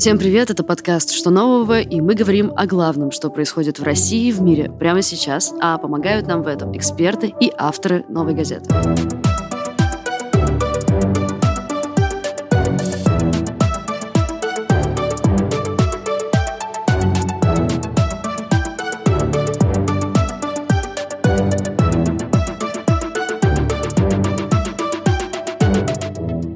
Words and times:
Всем 0.00 0.18
привет, 0.18 0.48
это 0.48 0.64
подкаст 0.64 1.10
«Что 1.10 1.28
нового?» 1.28 1.80
и 1.80 2.00
мы 2.00 2.14
говорим 2.14 2.54
о 2.56 2.66
главном, 2.66 3.10
что 3.10 3.28
происходит 3.28 3.78
в 3.78 3.82
России 3.82 4.28
и 4.28 4.32
в 4.32 4.40
мире 4.40 4.70
прямо 4.70 5.02
сейчас, 5.02 5.52
а 5.60 5.76
помогают 5.76 6.26
нам 6.26 6.42
в 6.42 6.46
этом 6.46 6.74
эксперты 6.74 7.34
и 7.38 7.52
авторы 7.54 8.06
«Новой 8.08 8.32
газеты». 8.32 8.74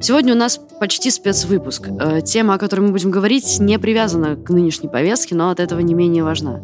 Сегодня 0.05 0.35
у 0.35 0.37
нас 0.37 0.59
почти 0.79 1.09
спецвыпуск. 1.09 1.87
Э, 1.99 2.21
тема, 2.21 2.53
о 2.53 2.57
которой 2.59 2.81
мы 2.81 2.91
будем 2.91 3.09
говорить, 3.09 3.57
не 3.59 3.79
привязана 3.79 4.35
к 4.35 4.51
нынешней 4.51 4.87
повестке, 4.87 5.33
но 5.33 5.49
от 5.49 5.59
этого 5.59 5.79
не 5.79 5.95
менее 5.95 6.23
важна. 6.23 6.61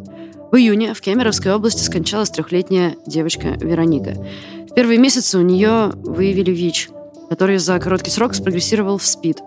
В 0.52 0.58
июне 0.58 0.94
в 0.94 1.02
Кемеровской 1.02 1.52
области 1.52 1.82
скончалась 1.82 2.30
трехлетняя 2.30 2.98
девочка 3.08 3.58
Вероника. 3.60 4.14
В 4.70 4.76
первые 4.76 5.00
месяцы 5.00 5.40
у 5.40 5.42
нее 5.42 5.92
выявили 5.96 6.52
ВИЧ, 6.52 6.90
который 7.32 7.58
за 7.58 7.80
короткий 7.80 8.12
срок 8.12 8.36
спрогрессировал 8.36 9.00
в 9.00 9.06
СПИД. 9.08 9.40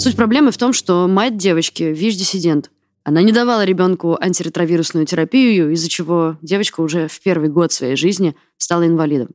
Суть 0.00 0.16
проблемы 0.16 0.50
в 0.50 0.58
том, 0.58 0.72
что 0.72 1.06
мать 1.06 1.36
девочки 1.36 1.84
ВИЧ-диссидент. 1.84 2.72
Она 3.04 3.22
не 3.22 3.30
давала 3.30 3.64
ребенку 3.64 4.18
антиретровирусную 4.20 5.06
терапию, 5.06 5.70
из-за 5.70 5.88
чего 5.88 6.36
девочка 6.42 6.80
уже 6.80 7.06
в 7.06 7.20
первый 7.20 7.48
год 7.48 7.70
своей 7.70 7.94
жизни 7.94 8.34
стала 8.58 8.88
инвалидом. 8.88 9.28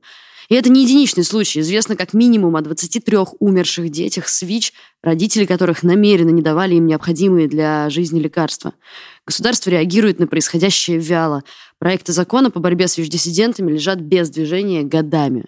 И 0.50 0.56
это 0.56 0.70
не 0.70 0.84
единичный 0.84 1.24
случай. 1.24 1.62
Известно 1.62 1.96
как 1.96 2.14
минимум 2.14 2.56
о 2.56 2.62
23 2.62 3.18
умерших 3.40 3.90
детях 3.90 4.28
с 4.28 4.42
ВИЧ, 4.42 4.74
родители 5.02 5.46
которых 5.46 5.84
намеренно 5.84 6.30
не 6.30 6.42
давали 6.42 6.76
им 6.76 6.86
необходимые 6.86 7.48
для 7.48 7.90
жизни 7.90 8.20
лекарства. 8.20 8.74
Государство 9.26 9.70
реагирует 9.70 10.20
на 10.20 10.28
происходящее 10.28 11.00
вяло. 11.00 11.44
Проекты 11.80 12.14
закона 12.14 12.52
по 12.52 12.60
борьбе 12.60 12.88
с 12.88 12.98
ВИЧ-диссидентами 12.98 13.72
лежат 13.72 14.00
без 14.00 14.30
движения 14.30 14.84
годами. 14.84 15.46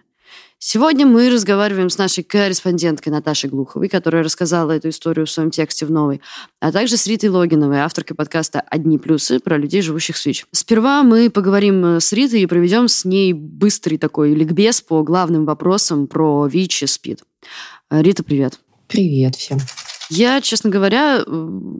Сегодня 0.60 1.06
мы 1.06 1.30
разговариваем 1.30 1.90
с 1.92 2.00
нашей 2.00 2.24
корреспонденткой 2.24 3.12
Наташей 3.12 3.48
Глуховой, 3.48 3.90
которая 3.90 4.24
рассказала 4.24 4.72
эту 4.72 4.90
историю 4.90 5.28
в 5.28 5.30
своем 5.30 5.52
тексте 5.52 5.86
в 5.86 5.92
«Новой», 5.92 6.20
а 6.60 6.72
также 6.72 6.98
с 6.98 7.06
Ритой 7.06 7.30
Логиновой, 7.30 7.80
авторкой 7.80 8.18
подкаста 8.18 8.62
«Одни 8.62 8.98
плюсы» 8.98 9.40
про 9.40 9.58
людей, 9.58 9.84
живущих 9.84 10.18
с 10.18 10.26
ВИЧ. 10.26 10.48
Сперва 10.52 11.04
мы 11.04 11.30
поговорим 11.30 11.86
э, 11.86 12.00
с 12.00 12.12
Ритой 12.12 12.42
и 12.42 12.48
проведем 12.48 12.88
с 12.88 13.06
ней 13.06 13.34
быстрый 13.34 13.98
такой 13.98 14.34
ликбез 14.34 14.82
по 14.82 15.04
главным 15.04 15.46
вопросам 15.46 16.08
про 16.08 16.48
ВИЧ 16.48 16.84
и 16.84 16.88
СПИД. 16.88 17.24
Э, 17.92 18.02
Рита, 18.02 18.24
привет. 18.24 18.60
Привет 18.88 19.36
всем. 19.36 19.60
Я, 20.10 20.42
честно 20.42 20.70
говоря, 20.70 21.24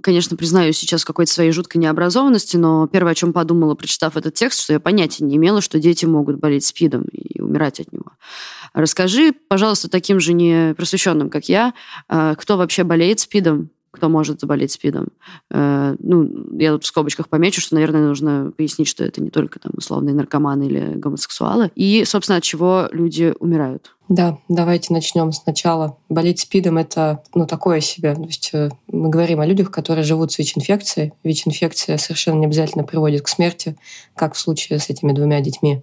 конечно, 0.04 0.36
признаюсь 0.36 0.78
сейчас 0.78 1.06
какой-то 1.06 1.32
своей 1.32 1.52
жуткой 1.52 1.82
необразованности, 1.82 2.58
но 2.58 2.88
первое, 2.88 3.14
о 3.14 3.16
чем 3.16 3.34
подумала, 3.34 3.76
прочитав 3.76 4.18
этот 4.18 4.34
текст, 4.34 4.62
что 4.62 4.74
я 4.74 4.80
понятия 4.80 5.24
не 5.24 5.38
имела, 5.38 5.62
что 5.62 5.80
дети 5.80 6.06
могут 6.06 6.38
болеть 6.38 6.66
СПИДом 6.66 7.04
и 7.04 7.42
умирать 7.42 7.80
от 7.80 7.92
него. 7.94 8.12
Расскажи, 8.74 9.34
пожалуйста, 9.48 9.90
таким 9.90 10.20
же 10.20 10.34
непросвещенным, 10.34 11.30
как 11.30 11.50
я, 11.50 11.74
а, 12.10 12.36
кто 12.36 12.58
вообще 12.58 12.84
болеет 12.84 13.20
СПИДом, 13.20 13.70
кто 13.98 14.10
может 14.10 14.40
заболеть 14.40 14.72
СПИДом. 14.72 15.08
Э, 15.50 15.96
ну, 16.00 16.30
я 16.58 16.74
тут 16.74 16.84
в 16.84 16.88
скобочках 16.88 17.30
помечу, 17.30 17.62
что, 17.62 17.74
наверное, 17.76 18.08
нужно 18.08 18.52
пояснить, 18.56 18.88
что 18.88 19.04
это 19.04 19.22
не 19.22 19.32
только 19.32 19.60
там 19.60 19.72
условные 19.76 20.14
наркоманы 20.14 20.68
или 20.68 20.94
гомосексуалы. 20.96 21.72
И, 21.76 22.04
собственно, 22.06 22.38
от 22.38 22.44
чего 22.44 22.90
люди 22.92 23.34
умирают. 23.40 23.96
Да, 24.10 24.38
давайте 24.48 24.94
начнем 24.94 25.34
сначала. 25.34 25.98
Болеть 26.08 26.40
СПИДом– 26.40 26.78
это 26.80 27.24
ну, 27.34 27.46
такое 27.46 27.82
себе. 27.82 28.16
То 28.16 28.24
есть 28.24 28.52
э, 28.54 28.70
мы 28.88 29.10
говорим 29.10 29.42
о 29.42 29.46
людях, 29.46 29.70
которые 29.70 30.04
живут 30.06 30.32
с 30.32 30.38
ВИЧ-инфекцией. 30.38 31.12
ВИЧ-инфекция 31.26 31.98
совершенно 31.98 32.40
не 32.40 32.46
обязательно 32.46 32.86
приводит 32.86 33.24
к 33.24 33.28
смерти, 33.28 33.76
как 34.16 34.36
в 34.36 34.40
случае 34.40 34.80
с 34.80 34.90
этими 34.90 35.12
двумя 35.12 35.42
детьми, 35.42 35.82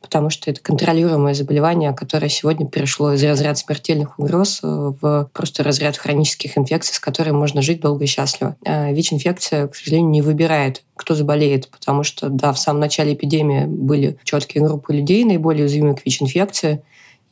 потому 0.00 0.30
что 0.30 0.52
это 0.52 0.60
контролируемое 0.60 1.34
заболевание, 1.34 1.92
которое 1.92 2.28
сегодня 2.28 2.68
перешло 2.68 3.12
из 3.12 3.24
разряда 3.24 3.56
смертельных 3.56 4.20
угроз 4.20 4.60
э, 4.62 4.66
в 5.00 5.28
просто 5.32 5.64
разряд 5.64 5.96
хронических 5.96 6.56
инфекций, 6.56 6.94
с 6.94 7.00
которыми 7.00 7.34
можно 7.34 7.60
жить 7.60 7.80
долго 7.80 8.04
и 8.04 8.06
счастливо. 8.06 8.54
А 8.64 8.92
ВИЧ-инфекция, 8.92 9.66
к 9.66 9.74
сожалению, 9.74 10.10
не 10.10 10.22
выбирает 10.22 10.82
кто 10.96 11.16
заболеет, 11.16 11.68
потому 11.70 12.04
что, 12.04 12.28
да, 12.28 12.52
в 12.52 12.58
самом 12.58 12.78
начале 12.78 13.14
эпидемии 13.14 13.64
были 13.64 14.16
четкие 14.22 14.62
группы 14.64 14.94
людей, 14.94 15.24
наиболее 15.24 15.64
уязвимые 15.64 15.96
к 15.96 16.06
ВИЧ-инфекции, 16.06 16.84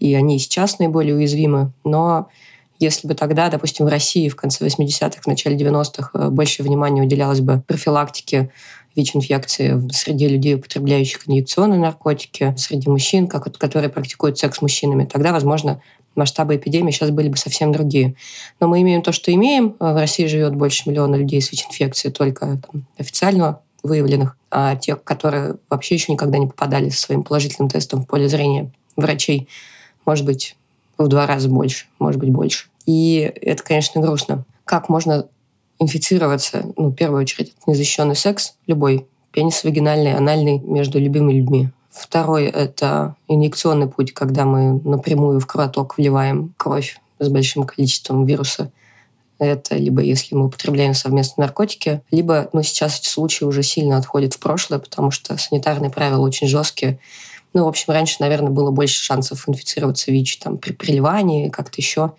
и 0.03 0.15
они 0.15 0.41
сейчас 0.41 0.81
наиболее 0.81 1.15
уязвимы. 1.15 1.73
Но 1.85 2.29
если 2.81 3.07
бы 3.07 3.15
тогда, 3.15 3.49
допустим, 3.49 3.87
в 3.87 3.89
России 3.89 4.29
в 4.29 4.35
конце 4.35 4.67
80-х, 4.67 5.23
в 5.23 5.27
начале 5.29 5.57
90-х 5.57 6.11
э, 6.15 6.29
больше 6.29 6.65
внимания 6.65 7.03
уделялось 7.03 7.41
бы 7.41 7.63
профилактике 7.69 8.51
ВИЧ-инфекции 8.97 9.81
среди 9.93 10.27
людей, 10.27 10.57
употребляющих 10.57 11.29
инъекционные 11.29 11.79
наркотики, 11.79 12.53
среди 12.59 12.91
мужчин, 12.91 13.29
которые 13.29 13.91
практикуют 13.91 14.39
секс 14.39 14.59
с 14.59 14.63
мужчинами, 14.63 15.05
тогда, 15.05 15.31
возможно, 15.33 15.81
масштабы 16.17 16.57
эпидемии 16.57 16.91
сейчас 16.91 17.11
были 17.11 17.29
бы 17.29 17.37
совсем 17.37 17.71
другие. 17.71 18.17
Но 18.59 18.67
мы 18.67 18.83
имеем 18.83 19.03
то, 19.03 19.13
что 19.13 19.33
имеем. 19.33 19.77
В 19.79 19.97
России 19.97 20.27
живет 20.27 20.57
больше 20.57 20.91
миллиона 20.91 21.15
людей 21.15 21.41
с 21.41 21.53
ВИЧ-инфекцией, 21.53 22.13
только 22.13 22.61
там, 22.61 22.87
официально 22.99 23.61
выявленных, 23.85 24.37
а 24.51 24.75
те, 24.75 24.97
которые 24.97 25.57
вообще 25.71 25.95
еще 25.95 26.13
никогда 26.13 26.39
не 26.39 26.49
попадали 26.49 26.89
со 26.89 27.01
своим 27.01 27.23
положительным 27.23 27.71
тестом 27.71 28.03
в 28.03 28.07
поле 28.09 28.29
зрения 28.29 28.73
врачей, 28.97 29.49
может 30.05 30.25
быть, 30.25 30.57
в 30.99 31.09
два 31.09 31.27
раза 31.27 31.49
больше, 31.49 31.87
может 31.99 32.21
быть, 32.21 32.31
больше. 32.31 32.69
И 32.87 33.33
это, 33.41 33.63
конечно, 33.63 34.01
грустно. 34.01 34.45
Как 34.65 34.89
можно 34.89 35.27
инфицироваться? 35.79 36.73
Ну, 36.77 36.89
в 36.89 36.95
первую 36.95 37.23
очередь, 37.23 37.53
незащищенный 37.67 38.17
секс, 38.17 38.55
любой, 38.67 39.07
пенис 39.33 39.65
вагинальный, 39.65 40.15
анальный, 40.15 40.59
между 40.59 40.99
любимыми 40.99 41.35
людьми. 41.35 41.69
Второй– 41.91 42.45
это 42.47 43.17
инъекционный 43.29 43.89
путь, 43.89 44.15
когда 44.15 44.45
мы 44.45 44.81
напрямую 44.83 45.41
в 45.41 45.47
кровоток 45.47 45.99
вливаем 45.99 46.55
кровь 46.57 46.99
с 47.19 47.29
большим 47.29 47.65
количеством 47.65 48.25
вируса. 48.25 48.71
Это 49.39 49.77
либо 49.77 50.01
если 50.03 50.35
мы 50.35 50.47
употребляем 50.47 50.95
совместно 50.95 51.43
наркотики, 51.43 52.01
либо, 52.11 52.49
ну, 52.53 52.63
сейчас 52.63 53.01
эти 53.01 53.09
случаи 53.09 53.45
уже 53.45 53.63
сильно 53.63 53.97
отходят 53.97 54.35
в 54.35 54.39
прошлое, 54.39 54.79
потому 54.79 55.11
что 55.11 55.37
санитарные 55.37 55.91
правила 55.91 56.21
очень 56.21 56.47
жесткие, 56.47 56.99
ну, 57.55 57.65
в 57.65 57.69
общем, 57.69 57.93
раньше, 57.93 58.17
наверное, 58.21 58.51
было 58.51 58.71
больше 58.71 59.03
шансов 59.03 59.49
инфицироваться 59.49 60.11
ВИЧ 60.11 60.39
там, 60.39 60.59
при 60.59 60.73
приливании, 60.73 61.49
как-то 61.49 61.81
еще. 61.81 62.13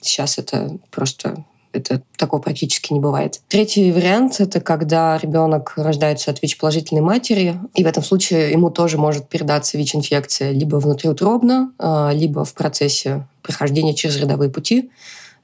Сейчас 0.00 0.38
это 0.38 0.78
просто 0.90 1.44
это 1.72 2.02
такого 2.16 2.40
практически 2.40 2.92
не 2.92 3.00
бывает. 3.00 3.40
Третий 3.48 3.90
вариант– 3.92 4.36
это 4.40 4.60
когда 4.60 5.16
ребенок 5.18 5.72
рождается 5.76 6.30
от 6.30 6.42
ВИЧ-положительной 6.42 7.00
матери, 7.00 7.58
и 7.74 7.82
в 7.82 7.86
этом 7.86 8.02
случае 8.02 8.52
ему 8.52 8.70
тоже 8.70 8.98
может 8.98 9.28
передаться 9.28 9.78
ВИЧ-инфекция 9.78 10.50
либо 10.50 10.76
внутриутробно, 10.76 11.72
а, 11.78 12.10
либо 12.12 12.44
в 12.44 12.52
процессе 12.54 13.26
прохождения 13.42 13.94
через 13.94 14.20
родовые 14.20 14.50
пути, 14.50 14.90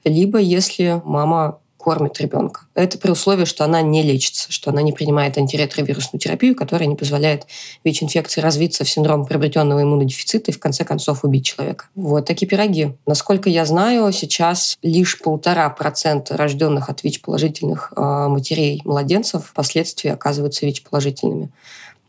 либо 0.03 0.37
если 0.37 1.01
мама 1.03 1.59
кормит 1.89 2.21
ребенка. 2.21 2.61
Это 2.75 2.99
при 2.99 3.09
условии, 3.09 3.45
что 3.45 3.63
она 3.63 3.81
не 3.81 4.03
лечится, 4.03 4.51
что 4.51 4.69
она 4.69 4.83
не 4.83 4.91
принимает 4.91 5.39
антиретровирусную 5.39 6.19
терапию, 6.19 6.55
которая 6.55 6.87
не 6.87 6.95
позволяет 6.95 7.47
ВИЧ-инфекции 7.83 8.41
развиться 8.41 8.83
в 8.83 8.89
синдром 8.89 9.25
приобретенного 9.25 9.81
иммунодефицита 9.81 10.51
и 10.51 10.53
в 10.53 10.59
конце 10.59 10.85
концов 10.85 11.23
убить 11.23 11.47
человека. 11.47 11.85
Вот 11.95 12.27
такие 12.27 12.45
пироги. 12.45 12.95
Насколько 13.07 13.49
я 13.49 13.65
знаю, 13.65 14.11
сейчас 14.13 14.77
лишь 14.83 15.17
полтора 15.17 15.67
процента 15.71 16.37
рожденных 16.37 16.89
от 16.89 17.03
ВИЧ-положительных 17.03 17.91
а, 17.95 18.29
матерей 18.29 18.83
младенцев 18.85 19.47
впоследствии 19.47 20.11
оказываются 20.11 20.67
ВИЧ-положительными 20.67 21.49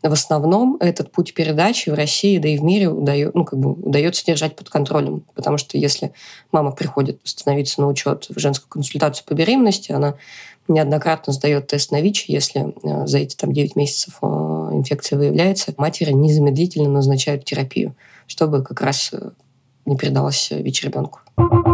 в 0.03 0.13
основном 0.13 0.77
этот 0.79 1.11
путь 1.11 1.33
передачи 1.33 1.89
в 1.89 1.93
России, 1.93 2.39
да 2.39 2.49
и 2.49 2.57
в 2.57 2.63
мире 2.63 2.89
удает, 2.89 3.35
ну, 3.35 3.45
как 3.45 3.59
бы 3.59 3.73
удается 3.73 4.25
держать 4.25 4.55
под 4.55 4.69
контролем. 4.69 5.23
Потому 5.35 5.57
что 5.57 5.77
если 5.77 6.11
мама 6.51 6.71
приходит 6.71 7.19
становиться 7.23 7.81
на 7.81 7.87
учет 7.87 8.27
в 8.29 8.39
женскую 8.39 8.69
консультацию 8.69 9.25
по 9.27 9.33
беременности, 9.33 9.91
она 9.91 10.15
неоднократно 10.67 11.33
сдает 11.33 11.67
тест 11.67 11.91
на 11.91 12.01
ВИЧ, 12.01 12.25
если 12.29 12.73
э, 12.83 13.07
за 13.07 13.19
эти 13.19 13.35
там, 13.35 13.53
9 13.53 13.75
месяцев 13.75 14.17
э, 14.21 14.25
инфекция 14.25 15.17
выявляется, 15.17 15.73
матери 15.77 16.11
незамедлительно 16.11 16.89
назначают 16.89 17.45
терапию, 17.45 17.95
чтобы 18.27 18.63
как 18.63 18.81
раз 18.81 19.11
э, 19.13 19.31
не 19.85 19.97
передалась 19.97 20.49
ВИЧ 20.51 20.85
ребенку. 20.85 21.19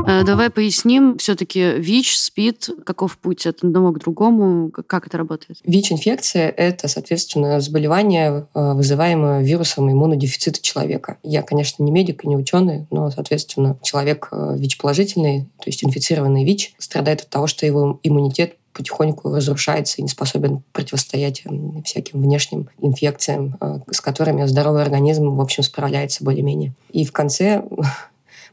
Э, 0.07 0.23
давай 0.23 0.49
поясним, 0.49 1.17
все-таки 1.17 1.73
ВИЧ, 1.77 2.17
СПИД, 2.17 2.69
каков 2.85 3.17
путь 3.17 3.45
от 3.45 3.61
одного 3.63 3.91
к 3.91 3.99
другому, 3.99 4.71
как 4.71 5.05
это 5.05 5.17
работает? 5.17 5.59
ВИЧ-инфекция– 5.65 6.49
это, 6.57 6.87
соответственно, 6.87 7.59
заболевание, 7.59 8.47
э, 8.53 8.73
вызываемое 8.73 9.43
вирусом 9.43 9.91
иммунодефицита 9.91 10.61
человека. 10.61 11.17
Я, 11.23 11.41
конечно, 11.41 11.83
не 11.83 11.91
медик 11.91 12.23
и 12.23 12.29
не 12.29 12.37
ученый, 12.37 12.87
но, 12.89 13.11
соответственно, 13.11 13.77
человек 13.83 14.29
э, 14.31 14.55
ВИЧ-положительный, 14.57 15.41
то 15.57 15.65
есть 15.65 15.83
инфицированный 15.83 16.45
ВИЧ, 16.45 16.75
страдает 16.77 17.21
от 17.21 17.29
того, 17.29 17.47
что 17.47 17.65
его 17.65 17.99
иммунитет 18.01 18.55
потихоньку 18.71 19.35
разрушается 19.35 19.97
и 19.97 20.03
не 20.03 20.07
способен 20.07 20.61
противостоять 20.71 21.43
всяким 21.83 22.21
внешним 22.21 22.69
инфекциям, 22.79 23.57
с 23.89 23.99
которыми 23.99 24.45
здоровый 24.45 24.83
организм, 24.83 25.31
в 25.31 25.41
общем, 25.41 25.63
справляется 25.63 26.23
более-менее. 26.23 26.73
И 26.91 27.03
в 27.03 27.11
конце 27.11 27.63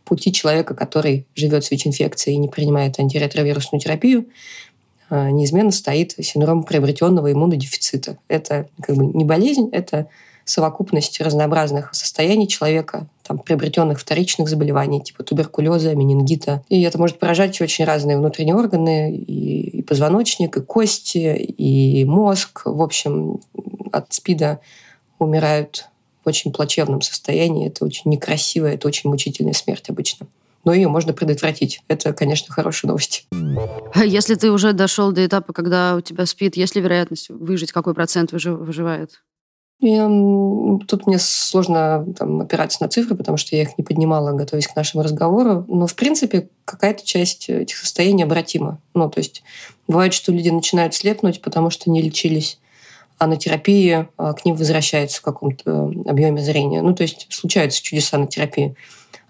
пути 0.05 0.33
человека, 0.33 0.75
который 0.75 1.27
живет 1.35 1.65
с 1.65 1.71
ВИЧ-инфекцией 1.71 2.37
и 2.37 2.39
не 2.39 2.49
принимает 2.49 2.99
антиретровирусную 2.99 3.81
терапию, 3.81 4.27
э, 5.11 5.31
неизменно 5.31 5.73
стоит 5.73 6.13
синдром 6.13 6.65
приобретенного 6.65 7.33
иммунодефицита. 7.33 8.19
Это 8.29 8.69
как 8.81 8.97
бы 8.97 9.07
не 9.07 9.25
болезнь, 9.25 9.69
это 9.73 10.09
совокупность 10.45 11.21
разнообразных 11.21 11.95
состояний 11.95 12.47
человека, 12.47 13.07
там, 13.23 13.39
приобретенных 13.39 13.99
вторичных 13.99 14.49
заболеваний, 14.49 15.01
типа 15.01 15.23
туберкулеза, 15.23 15.95
менингита. 15.95 16.63
И 16.69 16.83
это 16.83 16.99
может 16.99 17.19
поражать 17.19 17.61
очень 17.61 17.85
разные 17.85 18.19
внутренние 18.19 18.55
органы, 18.55 19.15
и, 19.15 19.79
и 19.79 19.83
позвоночник, 19.83 20.57
и 20.57 20.61
кости, 20.61 21.35
и 21.35 22.05
мозг. 22.05 22.63
В 22.67 22.83
общем, 22.83 23.41
от 23.91 24.13
СПИДа 24.13 24.61
умирают 25.19 25.89
в 26.25 26.29
очень 26.29 26.53
плачевном 26.53 27.03
состоянии. 27.03 27.69
Это 27.69 27.85
очень 27.85 28.11
некрасиво, 28.11 28.67
это 28.67 28.89
очень 28.89 29.11
мучительная 29.11 29.53
смерть 29.53 29.89
обычно. 29.89 30.27
Но 30.65 30.73
ее 30.73 30.89
можно 30.89 31.13
предотвратить. 31.13 31.83
Это, 31.89 32.15
конечно, 32.15 32.53
хорошая 32.53 32.89
новость. 32.89 33.27
А 33.93 34.05
если 34.05 34.35
ты 34.35 34.51
уже 34.51 34.73
дошел 34.73 35.13
до 35.13 35.25
этапа, 35.25 35.53
когда 35.53 35.95
у 35.95 36.01
тебя 36.01 36.25
спит, 36.25 36.57
есть 36.57 36.75
ли 36.75 36.81
вероятность 36.81 37.29
выжить? 37.29 37.71
Какой 37.71 37.93
процент 37.95 38.33
выживает? 38.33 39.23
И, 39.81 39.99
тут 40.87 41.07
мне 41.07 41.19
сложно 41.19 42.07
там, 42.19 42.41
опираться 42.41 42.83
на 42.83 42.89
цифры, 42.89 43.17
потому 43.17 43.37
что 43.37 43.55
я 43.55 43.63
их 43.63 43.77
не 43.77 43.85
поднимала, 43.85 44.33
готовясь 44.33 44.69
к 44.69 44.77
нашему 44.77 45.03
разговору. 45.03 45.67
Но, 45.69 45.87
в 45.87 45.95
принципе, 45.95 46.49
какая-то 46.65 47.05
часть 47.05 47.51
этих 47.51 47.77
состояний 47.77 48.25
обратима. 48.25 48.81
Ну, 48.95 49.11
то 49.11 49.19
есть 49.19 49.43
бывает, 49.87 50.15
что 50.15 50.33
люди 50.33 50.49
начинают 50.49 50.95
слепнуть, 50.95 51.43
потому 51.43 51.69
что 51.69 51.91
не 51.91 52.01
лечились, 52.01 52.59
а 53.19 53.27
на 53.27 53.37
терапии 53.37 54.09
а, 54.17 54.33
к 54.33 54.45
ним 54.45 54.57
возвращается 54.57 55.21
в 55.21 55.23
каком-то 55.23 55.93
объеме 56.07 56.43
зрения. 56.43 56.83
Ну, 56.83 56.95
то 56.95 57.03
есть 57.03 57.27
случаются 57.31 57.83
чудеса 57.83 58.19
на 58.19 58.27
терапии. 58.27 58.75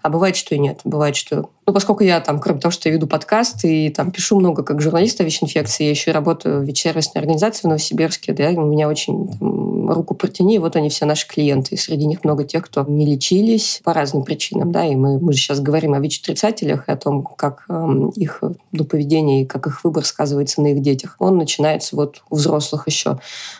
А 0.01 0.09
бывает, 0.09 0.35
что 0.35 0.55
и 0.55 0.59
нет. 0.59 0.81
Бывает, 0.83 1.15
что... 1.15 1.49
Ну, 1.67 1.73
поскольку 1.73 2.03
я 2.03 2.19
там, 2.19 2.39
кроме 2.39 2.59
того, 2.59 2.71
что 2.71 2.89
я 2.89 2.95
веду 2.95 3.07
подкаст 3.07 3.65
и 3.65 3.89
там 3.89 4.11
пишу 4.11 4.39
много 4.39 4.61
как 4.61 4.81
журналист 4.81 5.19
о 5.21 5.23
ВИЧ-инфекции, 5.23 5.85
я 5.85 5.89
еще 5.89 6.11
и 6.11 6.13
работаю 6.13 6.61
в 6.61 6.63
ВИЧ-сервисной 6.65 7.21
организации 7.21 7.61
в 7.61 7.69
Новосибирске, 7.69 8.33
да, 8.33 8.49
у 8.49 8.67
меня 8.67 8.87
очень 8.87 9.27
там, 9.27 9.89
руку 9.89 10.13
протяни, 10.13 10.59
вот 10.59 10.75
они 10.75 10.89
все 10.89 11.05
наши 11.05 11.27
клиенты. 11.27 11.73
И 11.73 11.77
среди 11.77 12.05
них 12.05 12.23
много 12.23 12.43
тех, 12.43 12.63
кто 12.65 12.85
не 12.87 13.05
лечились 13.05 13.81
по 13.83 13.93
разным 13.93 14.23
причинам, 14.23 14.71
да, 14.71 14.85
и 14.85 14.95
мы, 14.95 15.19
мы 15.19 15.33
же 15.33 15.39
сейчас 15.39 15.59
говорим 15.59 15.93
о 15.93 15.99
ВИЧ-отрицателях 15.99 16.87
и 16.87 16.91
о 16.91 16.97
том, 16.97 17.23
как 17.23 17.65
э, 17.67 17.87
их 18.15 18.43
ну, 18.71 18.85
поведение 18.85 19.41
и 19.41 19.45
как 19.45 19.65
их 19.65 19.83
выбор 19.83 20.05
сказывается 20.05 20.61
на 20.61 20.67
их 20.67 20.81
детях. 20.81 21.15
Он 21.17 21.37
начинается 21.37 21.95
вот 21.95 22.21
у 22.29 22.35
взрослых 22.35 22.87
еще. 22.87 23.17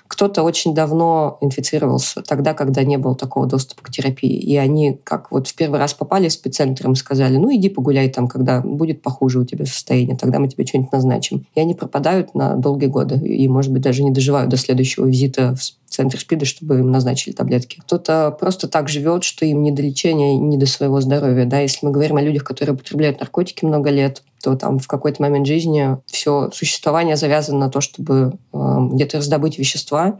Кто-то 0.07 0.43
очень 0.43 0.75
давно 0.75 1.39
инфицировался, 1.41 2.21
тогда, 2.21 2.53
когда 2.53 2.83
не 2.83 2.97
было 2.97 3.15
такого 3.15 3.47
доступа 3.47 3.83
к 3.83 3.89
терапии. 3.89 4.37
И 4.37 4.55
они, 4.57 4.99
как 5.03 5.31
вот 5.31 5.47
в 5.47 5.55
первый 5.55 5.79
раз 5.79 5.95
попали 5.95 6.27
спеццентром 6.27 6.95
сказали, 6.95 7.37
ну 7.37 7.53
иди 7.53 7.69
погуляй 7.69 7.94
там, 8.13 8.27
когда 8.27 8.61
будет 8.61 9.01
похуже 9.01 9.39
у 9.39 9.45
тебя 9.45 9.65
состояние, 9.65 10.17
тогда 10.17 10.39
мы 10.39 10.47
тебе 10.47 10.65
что-нибудь 10.65 10.91
назначим. 10.91 11.45
И 11.55 11.59
они 11.59 11.73
пропадают 11.73 12.35
на 12.35 12.55
долгие 12.55 12.87
годы 12.87 13.15
и, 13.15 13.47
может 13.47 13.71
быть, 13.71 13.81
даже 13.81 14.03
не 14.03 14.11
доживают 14.11 14.49
до 14.49 14.57
следующего 14.57 15.05
визита 15.05 15.55
в 15.55 15.89
центр 15.89 16.19
СПИДа, 16.19 16.45
чтобы 16.45 16.79
им 16.79 16.91
назначили 16.91 17.33
таблетки. 17.33 17.79
Кто-то 17.79 18.35
просто 18.39 18.67
так 18.67 18.89
живет, 18.89 19.23
что 19.23 19.45
им 19.45 19.63
не 19.63 19.71
до 19.71 19.81
лечения, 19.81 20.37
не 20.37 20.57
до 20.57 20.65
своего 20.65 20.99
здоровья. 21.01 21.45
Да? 21.45 21.59
Если 21.59 21.85
мы 21.85 21.91
говорим 21.91 22.17
о 22.17 22.21
людях, 22.21 22.43
которые 22.43 22.75
употребляют 22.75 23.19
наркотики 23.19 23.65
много 23.65 23.89
лет, 23.89 24.23
то 24.43 24.55
там 24.55 24.79
в 24.79 24.87
какой-то 24.87 25.21
момент 25.21 25.47
жизни 25.47 25.97
все 26.05 26.51
существование 26.53 27.15
завязано 27.15 27.59
на 27.59 27.69
то, 27.69 27.81
чтобы 27.81 28.33
э, 28.53 28.77
где-то 28.91 29.17
раздобыть 29.17 29.57
вещества, 29.57 30.19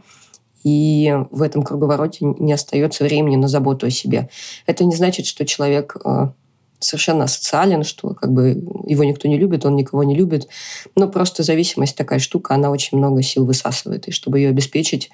и 0.64 1.14
в 1.30 1.42
этом 1.42 1.62
круговороте 1.62 2.24
не 2.40 2.52
остается 2.52 3.04
времени 3.04 3.36
на 3.36 3.46
заботу 3.46 3.86
о 3.86 3.90
себе. 3.90 4.28
Это 4.66 4.84
не 4.84 4.96
значит, 4.96 5.26
что 5.26 5.46
человек 5.46 5.96
э, 6.04 6.30
совершенно 6.78 7.24
асоциален, 7.24 7.84
что 7.84 8.14
как 8.14 8.32
бы 8.32 8.50
его 8.86 9.04
никто 9.04 9.28
не 9.28 9.38
любит, 9.38 9.64
он 9.64 9.76
никого 9.76 10.04
не 10.04 10.14
любит. 10.14 10.48
Но 10.94 11.08
просто 11.08 11.42
зависимость 11.42 11.96
такая 11.96 12.18
штука, 12.18 12.54
она 12.54 12.70
очень 12.70 12.98
много 12.98 13.22
сил 13.22 13.44
высасывает. 13.46 14.08
И 14.08 14.12
чтобы 14.12 14.38
ее 14.38 14.50
обеспечить, 14.50 15.10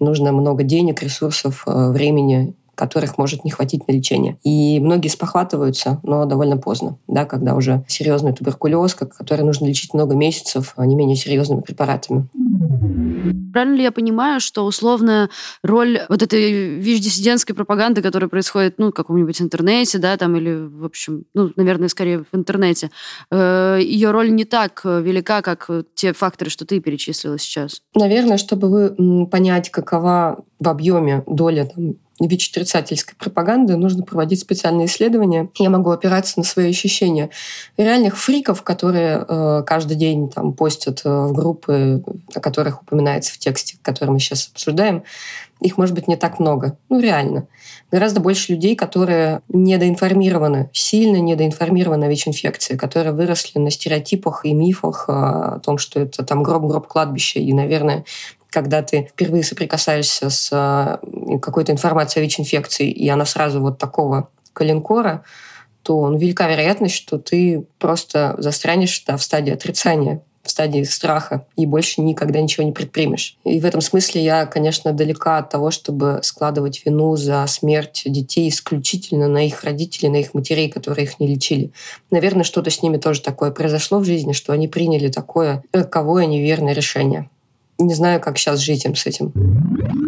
нужно 0.00 0.32
много 0.32 0.62
денег, 0.62 1.02
ресурсов, 1.02 1.64
э, 1.66 1.90
времени 1.90 2.54
которых 2.74 3.18
может 3.18 3.44
не 3.44 3.50
хватить 3.50 3.86
на 3.88 3.92
лечение. 3.92 4.38
И 4.42 4.80
многие 4.80 5.08
спохватываются, 5.08 6.00
но 6.02 6.24
довольно 6.24 6.56
поздно, 6.56 6.98
да, 7.06 7.24
когда 7.24 7.54
уже 7.54 7.84
серьезный 7.88 8.32
туберкулез, 8.32 8.94
который 8.94 9.44
нужно 9.44 9.66
лечить 9.66 9.94
много 9.94 10.14
месяцев 10.14 10.74
а 10.76 10.86
не 10.86 10.94
менее 10.94 11.16
серьезными 11.16 11.60
препаратами. 11.60 12.28
Правильно 13.52 13.76
ли 13.76 13.82
я 13.82 13.92
понимаю, 13.92 14.40
что 14.40 14.64
условная 14.64 15.28
роль 15.62 16.00
вот 16.08 16.22
этой 16.22 16.78
ВИЧ-диссидентской 16.78 17.54
пропаганды, 17.54 18.02
которая 18.02 18.28
происходит 18.28 18.78
ну, 18.78 18.88
в 18.88 18.92
каком-нибудь 18.92 19.40
интернете, 19.40 19.98
да, 19.98 20.16
там, 20.16 20.36
или, 20.36 20.54
в 20.54 20.84
общем, 20.84 21.24
ну, 21.34 21.50
наверное, 21.56 21.88
скорее 21.88 22.24
в 22.30 22.36
интернете, 22.36 22.90
э, 23.30 23.78
ее 23.82 24.10
роль 24.10 24.34
не 24.34 24.44
так 24.44 24.82
велика, 24.84 25.42
как 25.42 25.70
те 25.94 26.12
факторы, 26.12 26.50
что 26.50 26.64
ты 26.64 26.80
перечислила 26.80 27.38
сейчас? 27.38 27.82
Наверное, 27.94 28.38
чтобы 28.38 28.68
вы 28.68 29.26
понять, 29.26 29.70
какова 29.70 30.44
в 30.62 30.68
объеме 30.68 31.22
доля 31.26 31.64
там, 31.64 31.94
ВИЧ-отрицательской 32.20 33.14
пропаганды, 33.18 33.76
нужно 33.76 34.04
проводить 34.04 34.40
специальные 34.40 34.86
исследования. 34.86 35.48
Я 35.58 35.70
могу 35.70 35.90
опираться 35.90 36.38
на 36.38 36.44
свои 36.44 36.70
ощущения. 36.70 37.30
Реальных 37.76 38.16
фриков, 38.16 38.62
которые 38.62 39.24
э, 39.26 39.62
каждый 39.66 39.96
день 39.96 40.28
там 40.28 40.52
постят 40.52 41.02
э, 41.04 41.08
в 41.08 41.32
группы, 41.32 42.02
о 42.34 42.40
которых 42.40 42.82
упоминается 42.82 43.32
в 43.32 43.38
тексте, 43.38 43.76
который 43.82 44.10
мы 44.10 44.20
сейчас 44.20 44.50
обсуждаем, 44.52 45.02
их 45.60 45.78
может 45.78 45.94
быть 45.94 46.08
не 46.08 46.16
так 46.16 46.38
много. 46.38 46.76
Ну, 46.88 47.00
реально. 47.00 47.46
Гораздо 47.90 48.20
больше 48.20 48.52
людей, 48.52 48.74
которые 48.74 49.42
недоинформированы, 49.48 50.70
сильно 50.72 51.18
недоинформированы 51.18 52.04
о 52.04 52.08
ВИЧ-инфекции, 52.08 52.76
которые 52.76 53.12
выросли 53.12 53.58
на 53.58 53.70
стереотипах 53.70 54.44
и 54.44 54.52
мифах 54.52 55.06
э, 55.08 55.12
о 55.12 55.60
том, 55.60 55.78
что 55.78 56.00
это 56.00 56.24
там 56.24 56.42
гроб-гроб 56.42 56.86
кладбище, 56.86 57.40
и, 57.40 57.52
наверное, 57.52 58.04
когда 58.52 58.82
ты 58.82 59.08
впервые 59.10 59.42
соприкасаешься 59.42 60.30
с 60.30 60.50
э, 60.52 61.38
какой-то 61.40 61.72
информацией 61.72 62.22
о 62.22 62.26
ВИЧ-инфекции, 62.26 62.90
и 62.90 63.08
она 63.08 63.24
сразу 63.24 63.60
вот 63.60 63.78
такого 63.78 64.28
коленкора, 64.52 65.24
то 65.82 66.08
ну, 66.08 66.18
велика 66.18 66.48
вероятность, 66.48 66.94
что 66.94 67.18
ты 67.18 67.66
просто 67.78 68.36
застрянешь 68.38 69.02
да, 69.06 69.16
в 69.16 69.22
стадии 69.22 69.52
отрицания 69.52 70.22
в 70.42 70.50
стадии 70.50 70.82
страха 70.82 71.46
и 71.56 71.66
больше 71.66 72.00
никогда 72.00 72.40
ничего 72.40 72.66
не 72.66 72.72
предпримешь. 72.72 73.36
И 73.44 73.60
в 73.60 73.64
этом 73.64 73.80
смысле 73.80 74.24
я, 74.24 74.46
конечно, 74.46 74.92
далека 74.92 75.38
от 75.38 75.50
того, 75.50 75.70
чтобы 75.70 76.20
складывать 76.22 76.84
вину 76.84 77.16
за 77.16 77.46
смерть 77.46 78.02
детей 78.06 78.48
исключительно 78.48 79.28
на 79.28 79.46
их 79.46 79.62
родителей, 79.62 80.08
на 80.08 80.16
их 80.16 80.34
матерей, 80.34 80.68
которые 80.68 81.04
их 81.04 81.20
не 81.20 81.28
лечили. 81.28 81.72
Наверное, 82.10 82.44
что-то 82.44 82.70
с 82.70 82.82
ними 82.82 82.96
тоже 82.96 83.22
такое 83.22 83.52
произошло 83.52 83.98
в 83.98 84.04
жизни, 84.04 84.32
что 84.32 84.52
они 84.52 84.66
приняли 84.66 85.08
такое 85.08 85.62
роковое 85.72 86.26
неверное 86.26 86.72
решение 86.72 87.30
не 87.82 87.94
знаю, 87.94 88.20
как 88.20 88.38
сейчас 88.38 88.60
жить 88.60 88.84
им 88.84 88.94
с 88.94 89.06
этим. 89.06 89.32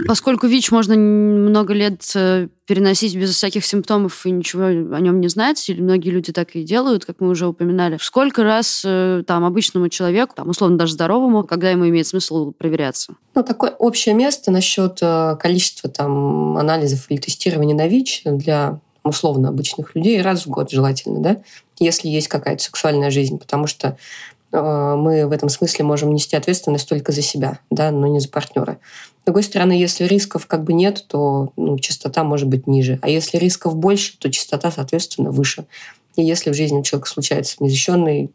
Поскольку 0.06 0.46
ВИЧ 0.46 0.70
можно 0.70 0.96
много 0.96 1.72
лет 1.72 2.02
э, 2.14 2.48
переносить 2.66 3.16
без 3.16 3.34
всяких 3.34 3.64
симптомов 3.64 4.26
и 4.26 4.30
ничего 4.30 4.64
о 4.64 5.00
нем 5.00 5.20
не 5.20 5.28
знать, 5.28 5.68
или 5.68 5.80
многие 5.80 6.10
люди 6.10 6.32
так 6.32 6.50
и 6.54 6.62
делают, 6.62 7.04
как 7.04 7.20
мы 7.20 7.28
уже 7.28 7.46
упоминали, 7.46 7.98
сколько 8.00 8.42
раз 8.42 8.82
э, 8.84 9.22
там 9.26 9.44
обычному 9.44 9.88
человеку, 9.88 10.34
там 10.36 10.48
условно 10.48 10.76
даже 10.76 10.92
здоровому, 10.92 11.44
когда 11.44 11.70
ему 11.70 11.88
имеет 11.88 12.06
смысл 12.06 12.52
проверяться? 12.52 13.14
Ну, 13.34 13.42
такое 13.42 13.70
общее 13.70 14.14
место 14.14 14.50
насчет 14.50 14.98
э, 15.00 15.36
количества 15.40 15.88
там 15.88 16.56
анализов 16.58 17.06
или 17.08 17.18
тестирования 17.18 17.74
на 17.74 17.88
ВИЧ 17.88 18.22
для 18.24 18.80
условно 19.04 19.50
обычных 19.50 19.94
людей 19.94 20.20
раз 20.22 20.46
в 20.46 20.50
год 20.50 20.70
желательно, 20.70 21.20
да, 21.20 21.42
если 21.78 22.08
есть 22.08 22.28
какая-то 22.28 22.62
сексуальная 22.62 23.10
жизнь, 23.10 23.38
потому 23.38 23.66
что 23.66 23.96
мы 24.60 25.26
в 25.26 25.32
этом 25.32 25.48
смысле 25.48 25.84
можем 25.84 26.14
нести 26.14 26.36
ответственность 26.36 26.88
только 26.88 27.12
за 27.12 27.22
себя, 27.22 27.58
да, 27.70 27.90
но 27.90 28.06
не 28.06 28.20
за 28.20 28.28
партнера. 28.28 28.78
С 29.22 29.24
другой 29.24 29.42
стороны, 29.42 29.72
если 29.72 30.04
рисков 30.04 30.46
как 30.46 30.64
бы 30.64 30.72
нет, 30.72 31.06
то 31.08 31.52
ну, 31.56 31.78
частота 31.78 32.24
может 32.24 32.46
быть 32.46 32.66
ниже. 32.66 32.98
А 33.02 33.08
если 33.08 33.38
рисков 33.38 33.74
больше, 33.74 34.18
то 34.18 34.30
частота, 34.30 34.70
соответственно, 34.70 35.30
выше. 35.30 35.66
И 36.16 36.22
если 36.22 36.50
в 36.50 36.54
жизни 36.54 36.82
человека 36.82 37.08
случается 37.08 37.56
незащищенный 37.60 38.30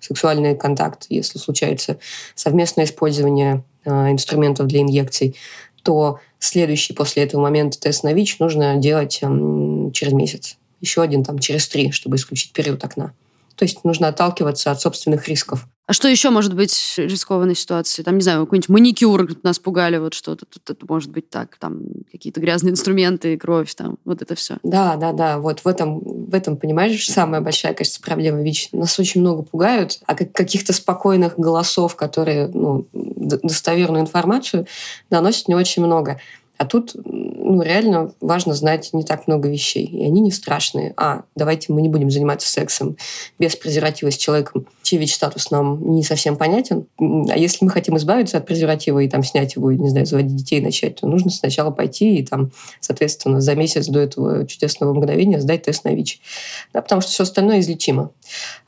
сексуальный 0.00 0.56
контакт, 0.56 1.06
если 1.08 1.38
случается 1.38 1.98
совместное 2.34 2.84
использование 2.84 3.64
э, 3.84 3.90
инструментов 4.12 4.66
для 4.66 4.80
инъекций, 4.80 5.36
то 5.82 6.20
следующий 6.38 6.92
после 6.92 7.24
этого 7.24 7.40
момента 7.40 7.80
тест 7.80 8.04
на 8.04 8.12
ВИЧ 8.12 8.38
нужно 8.38 8.76
делать 8.76 9.20
э, 9.22 9.90
через 9.92 10.12
месяц. 10.12 10.56
Еще 10.80 11.02
один 11.02 11.24
там 11.24 11.38
через 11.38 11.66
три, 11.68 11.90
чтобы 11.90 12.16
исключить 12.16 12.52
период 12.52 12.84
окна. 12.84 13.12
То 13.58 13.64
есть 13.64 13.84
нужно 13.84 14.08
отталкиваться 14.08 14.70
от 14.70 14.80
собственных 14.80 15.28
рисков. 15.28 15.66
А 15.86 15.92
что 15.92 16.06
еще 16.06 16.30
может 16.30 16.54
быть 16.54 16.94
рискованной 16.96 17.54
ситуации? 17.54 18.02
Там, 18.02 18.16
не 18.16 18.22
знаю, 18.22 18.44
какой-нибудь 18.44 18.68
маникюр 18.68 19.28
нас 19.42 19.58
пугали, 19.58 19.96
вот 19.96 20.14
что-то, 20.14 20.44
тут 20.44 20.68
это 20.70 20.84
может 20.86 21.10
быть 21.10 21.30
так, 21.30 21.56
там 21.56 21.80
какие-то 22.12 22.40
грязные 22.40 22.72
инструменты, 22.72 23.36
кровь, 23.38 23.74
там, 23.74 23.96
вот 24.04 24.20
это 24.20 24.34
все. 24.34 24.58
Да, 24.62 24.96
да, 24.96 25.12
да, 25.12 25.38
вот 25.38 25.60
в 25.60 25.66
этом 25.66 26.00
в 26.28 26.34
этом, 26.34 26.58
понимаешь, 26.58 27.08
самая 27.08 27.40
большая, 27.40 27.72
кажется, 27.72 28.02
проблема. 28.02 28.42
ВИЧ 28.42 28.70
нас 28.72 28.98
очень 28.98 29.22
много 29.22 29.42
пугают, 29.42 29.98
а 30.06 30.14
каких-то 30.14 30.74
спокойных 30.74 31.38
голосов, 31.38 31.96
которые 31.96 32.48
ну, 32.48 32.86
достоверную 32.92 34.02
информацию 34.02 34.66
доносят 35.10 35.48
не 35.48 35.54
очень 35.54 35.82
много. 35.82 36.20
А 36.58 36.66
тут 36.66 36.94
ну, 37.48 37.62
реально 37.62 38.12
важно 38.20 38.52
знать 38.52 38.90
не 38.92 39.04
так 39.04 39.26
много 39.26 39.48
вещей. 39.48 39.86
И 39.86 40.04
они 40.04 40.20
не 40.20 40.30
страшные. 40.30 40.92
А, 40.98 41.22
давайте 41.34 41.72
мы 41.72 41.80
не 41.80 41.88
будем 41.88 42.10
заниматься 42.10 42.48
сексом 42.48 42.96
без 43.38 43.56
презерватива 43.56 44.10
с 44.10 44.16
человеком, 44.16 44.66
чей 44.82 44.98
ВИЧ-статус 44.98 45.50
нам 45.50 45.94
не 45.94 46.02
совсем 46.02 46.36
понятен. 46.36 46.86
А 46.98 47.38
если 47.38 47.64
мы 47.64 47.70
хотим 47.70 47.96
избавиться 47.96 48.36
от 48.36 48.46
презерватива 48.46 48.98
и 48.98 49.08
там 49.08 49.24
снять 49.24 49.56
его, 49.56 49.72
не 49.72 49.88
знаю, 49.88 50.04
заводить 50.04 50.36
детей 50.36 50.60
начать, 50.60 50.96
то 50.96 51.06
нужно 51.06 51.30
сначала 51.30 51.70
пойти 51.70 52.16
и 52.16 52.26
там, 52.26 52.50
соответственно, 52.80 53.40
за 53.40 53.54
месяц 53.54 53.86
до 53.86 54.00
этого 54.00 54.46
чудесного 54.46 54.92
мгновения 54.92 55.40
сдать 55.40 55.62
тест 55.62 55.84
на 55.84 55.94
ВИЧ. 55.94 56.20
Да, 56.74 56.82
потому 56.82 57.00
что 57.00 57.10
все 57.10 57.22
остальное 57.22 57.60
излечимо. 57.60 58.10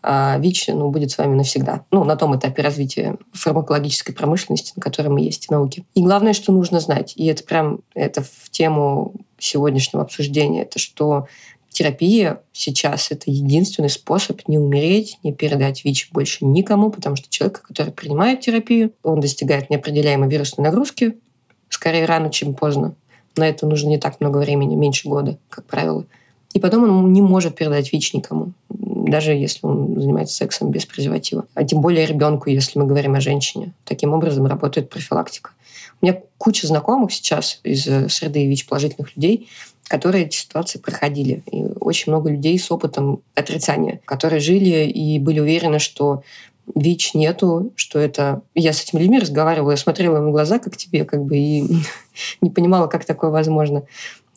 А 0.02 0.38
ВИЧ 0.38 0.68
ну, 0.68 0.90
будет 0.90 1.10
с 1.10 1.18
вами 1.18 1.36
навсегда. 1.36 1.84
Ну, 1.90 2.04
на 2.04 2.16
том 2.16 2.34
этапе 2.34 2.62
развития 2.62 3.18
фармакологической 3.34 4.14
промышленности, 4.14 4.72
на 4.74 4.80
которой 4.80 5.08
мы 5.08 5.20
есть, 5.20 5.50
науки. 5.50 5.84
И 5.94 6.02
главное, 6.02 6.32
что 6.32 6.50
нужно 6.52 6.80
знать, 6.80 7.12
и 7.16 7.26
это 7.26 7.44
прям 7.44 7.80
это 7.94 8.22
в 8.22 8.48
тему 8.50 8.69
сегодняшнего 9.38 10.02
обсуждения, 10.02 10.62
это 10.62 10.78
что 10.78 11.26
терапия 11.70 12.42
сейчас 12.52 13.10
это 13.10 13.30
единственный 13.30 13.90
способ 13.90 14.46
не 14.48 14.58
умереть, 14.58 15.18
не 15.22 15.32
передать 15.32 15.84
ВИЧ 15.84 16.10
больше 16.12 16.44
никому, 16.44 16.90
потому 16.90 17.16
что 17.16 17.28
человек, 17.30 17.62
который 17.62 17.92
принимает 17.92 18.40
терапию, 18.40 18.92
он 19.02 19.20
достигает 19.20 19.70
неопределяемой 19.70 20.28
вирусной 20.28 20.64
нагрузки, 20.64 21.18
скорее 21.68 22.04
рано, 22.04 22.30
чем 22.30 22.54
поздно. 22.54 22.94
На 23.36 23.48
это 23.48 23.66
нужно 23.66 23.88
не 23.88 23.98
так 23.98 24.20
много 24.20 24.38
времени, 24.38 24.74
меньше 24.74 25.08
года, 25.08 25.38
как 25.48 25.64
правило. 25.64 26.04
И 26.52 26.60
потом 26.60 26.84
он 26.84 27.12
не 27.12 27.22
может 27.22 27.56
передать 27.56 27.92
ВИЧ 27.92 28.14
никому 28.14 28.52
даже 29.10 29.32
если 29.32 29.66
он 29.66 30.00
занимается 30.00 30.36
сексом 30.36 30.70
без 30.70 30.86
презерватива. 30.86 31.44
А 31.54 31.64
тем 31.64 31.80
более 31.80 32.06
ребенку, 32.06 32.48
если 32.48 32.78
мы 32.78 32.86
говорим 32.86 33.14
о 33.14 33.20
женщине. 33.20 33.72
Таким 33.84 34.14
образом 34.14 34.46
работает 34.46 34.88
профилактика. 34.88 35.50
У 36.00 36.06
меня 36.06 36.20
куча 36.38 36.66
знакомых 36.66 37.12
сейчас 37.12 37.60
из 37.62 37.86
э, 37.86 38.08
среды 38.08 38.46
ВИЧ-положительных 38.46 39.14
людей, 39.16 39.48
которые 39.86 40.24
эти 40.24 40.36
ситуации 40.36 40.78
проходили. 40.78 41.42
И 41.50 41.62
очень 41.80 42.12
много 42.12 42.30
людей 42.30 42.58
с 42.58 42.70
опытом 42.70 43.20
отрицания, 43.34 44.00
которые 44.04 44.40
жили 44.40 44.88
и 44.88 45.18
были 45.18 45.40
уверены, 45.40 45.78
что 45.78 46.22
ВИЧ 46.74 47.14
нету, 47.14 47.72
что 47.74 47.98
это... 47.98 48.42
Я 48.54 48.72
с 48.72 48.82
этими 48.82 49.00
людьми 49.00 49.18
разговаривала, 49.18 49.72
я 49.72 49.76
смотрела 49.76 50.18
им 50.18 50.28
в 50.28 50.32
глаза, 50.32 50.58
как 50.58 50.76
тебе, 50.76 51.04
как 51.04 51.24
бы, 51.24 51.36
и 51.36 51.64
не 52.40 52.50
понимала, 52.50 52.86
как 52.86 53.04
такое 53.04 53.30
возможно. 53.30 53.82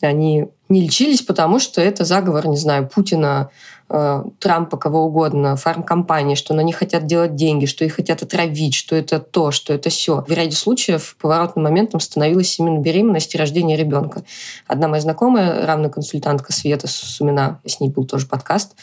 Они 0.00 0.48
не 0.68 0.82
лечились, 0.82 1.22
потому 1.22 1.58
что 1.58 1.80
это 1.80 2.04
заговор, 2.04 2.46
не 2.46 2.56
знаю, 2.56 2.88
Путина, 2.92 3.50
э, 3.88 4.24
Трампа, 4.38 4.76
кого 4.76 5.04
угодно, 5.04 5.56
фармкомпании, 5.56 6.34
что 6.34 6.54
на 6.54 6.62
них 6.62 6.76
хотят 6.76 7.06
делать 7.06 7.34
деньги, 7.36 7.66
что 7.66 7.84
их 7.84 7.94
хотят 7.94 8.22
отравить, 8.22 8.74
что 8.74 8.96
это 8.96 9.20
то, 9.20 9.50
что 9.50 9.72
это 9.72 9.90
все. 9.90 10.24
В 10.26 10.32
ряде 10.32 10.56
случаев 10.56 11.16
поворотным 11.20 11.64
моментом 11.64 12.00
становилась 12.00 12.58
именно 12.58 12.80
беременность 12.80 13.34
и 13.34 13.38
рождение 13.38 13.76
ребенка. 13.76 14.24
Одна 14.66 14.88
моя 14.88 15.02
знакомая, 15.02 15.66
равная 15.66 15.90
консультантка 15.90 16.52
Света 16.52 16.86
Сумина, 16.88 17.60
с 17.64 17.80
ней 17.80 17.90
был 17.90 18.04
тоже 18.04 18.26
подкаст, 18.26 18.74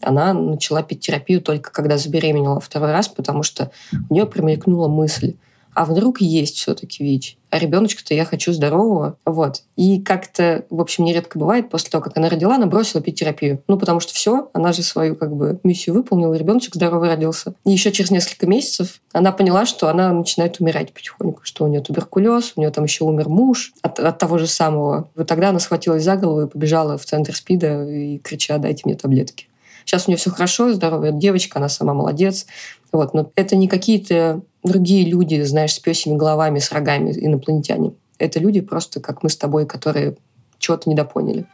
она 0.00 0.32
начала 0.32 0.82
пить 0.82 1.00
терапию 1.00 1.40
только 1.40 1.72
когда 1.72 1.98
забеременела 1.98 2.60
второй 2.60 2.92
раз, 2.92 3.08
потому 3.08 3.42
что 3.42 3.70
у 4.08 4.14
нее 4.14 4.26
промелькнула 4.26 4.88
мысль, 4.88 5.36
а 5.78 5.84
вдруг 5.84 6.20
есть 6.20 6.56
все-таки 6.56 7.04
ВИЧ? 7.04 7.36
А 7.50 7.58
ребеночка-то 7.60 8.12
я 8.12 8.24
хочу 8.24 8.52
здорового. 8.52 9.16
Вот. 9.24 9.62
И 9.76 10.02
как-то, 10.02 10.64
в 10.70 10.80
общем, 10.80 11.04
нередко 11.04 11.38
бывает, 11.38 11.70
после 11.70 11.88
того, 11.88 12.02
как 12.02 12.16
она 12.16 12.28
родила, 12.28 12.56
она 12.56 12.66
бросила 12.66 13.00
пить 13.00 13.20
терапию. 13.20 13.62
Ну, 13.68 13.78
потому 13.78 14.00
что 14.00 14.12
все, 14.12 14.50
она 14.54 14.72
же 14.72 14.82
свою 14.82 15.14
как 15.14 15.32
бы 15.36 15.60
миссию 15.62 15.94
выполнила, 15.94 16.34
ребеночек 16.34 16.74
здоровый 16.74 17.08
родился. 17.08 17.54
И 17.64 17.70
еще 17.70 17.92
через 17.92 18.10
несколько 18.10 18.48
месяцев 18.48 19.00
она 19.12 19.30
поняла, 19.30 19.66
что 19.66 19.86
она 19.86 20.12
начинает 20.12 20.58
умирать 20.58 20.92
потихоньку, 20.92 21.42
что 21.44 21.64
у 21.64 21.68
нее 21.68 21.80
туберкулез, 21.80 22.54
у 22.56 22.60
нее 22.60 22.70
там 22.72 22.82
еще 22.82 23.04
умер 23.04 23.28
муж 23.28 23.72
от, 23.80 24.00
от 24.00 24.18
того 24.18 24.38
же 24.38 24.48
самого. 24.48 25.08
Вот 25.14 25.28
тогда 25.28 25.50
она 25.50 25.60
схватилась 25.60 26.02
за 26.02 26.16
голову 26.16 26.40
и 26.40 26.50
побежала 26.50 26.98
в 26.98 27.04
центр 27.04 27.36
СПИДа 27.36 27.88
и 27.88 28.18
крича 28.18 28.58
«дайте 28.58 28.82
мне 28.84 28.96
таблетки». 28.96 29.46
Сейчас 29.84 30.06
у 30.06 30.10
нее 30.10 30.18
все 30.18 30.30
хорошо, 30.30 30.72
здоровая 30.74 31.12
девочка, 31.12 31.60
она 31.60 31.70
сама 31.70 31.94
молодец. 31.94 32.46
Вот, 32.92 33.14
но 33.14 33.30
это 33.36 33.56
не 33.56 33.68
какие-то 33.68 34.42
другие 34.68 35.08
люди, 35.08 35.40
знаешь, 35.42 35.74
с 35.74 35.78
песими 35.78 36.16
головами, 36.16 36.58
с 36.58 36.70
рогами, 36.70 37.12
инопланетяне. 37.12 37.94
Это 38.18 38.38
люди 38.38 38.60
просто, 38.60 39.00
как 39.00 39.22
мы 39.22 39.30
с 39.30 39.36
тобой, 39.36 39.66
которые 39.66 40.16
чего-то 40.58 40.90
недопоняли. 40.90 41.46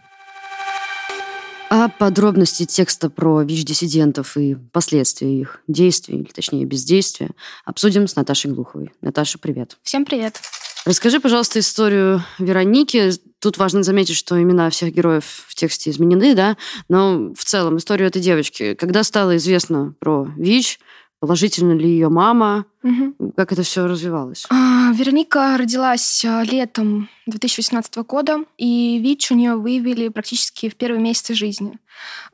А 1.71 1.89
подробности 1.89 2.67
текста 2.67 3.11
про 3.11 3.43
ВИЧ-диссидентов 3.43 4.37
и 4.37 4.55
последствия 4.73 5.41
их 5.41 5.61
действий, 5.67 6.21
или 6.21 6.31
точнее 6.31 6.65
бездействия, 6.67 7.31
обсудим 7.65 8.07
с 8.07 8.15
Наташей 8.15 8.53
Глуховой. 8.53 8.93
Наташа, 9.01 9.39
привет. 9.39 9.77
Всем 9.83 10.05
привет. 10.05 10.41
Расскажи, 10.85 11.19
пожалуйста, 11.19 11.59
историю 11.59 12.23
Вероники. 12.39 13.11
Тут 13.41 13.57
важно 13.57 13.83
заметить, 13.83 14.17
что 14.17 14.41
имена 14.41 14.69
всех 14.69 14.95
героев 14.95 15.47
в 15.49 15.55
тексте 15.55 15.91
изменены, 15.91 16.35
да, 16.35 16.57
но 16.89 17.33
в 17.35 17.45
целом 17.45 17.79
историю 17.79 18.09
этой 18.09 18.21
девочки. 18.21 18.75
Когда 18.75 19.03
стало 19.03 19.37
известно 19.37 19.95
про 19.99 20.29
ВИЧ, 20.37 20.79
Положительно 21.21 21.73
ли 21.73 21.89
ее 21.89 22.09
мама? 22.09 22.67
Угу. 22.83 23.33
Как 23.37 23.53
это 23.53 23.63
все 23.63 23.87
развивалось? 23.87 24.47
А, 24.51 24.93
Вероника 24.93 25.57
родилась 25.57 26.25
а, 26.25 26.43
летом 26.43 27.09
2018 27.27 27.97
года, 27.99 28.45
и 28.59 28.99
ВИЧ 28.99 29.33
у 29.33 29.35
нее 29.35 29.55
выявили 29.57 30.09
практически 30.09 30.69
в 30.69 30.77
первые 30.77 31.01
месяцы 31.01 31.35
жизни. 31.35 31.79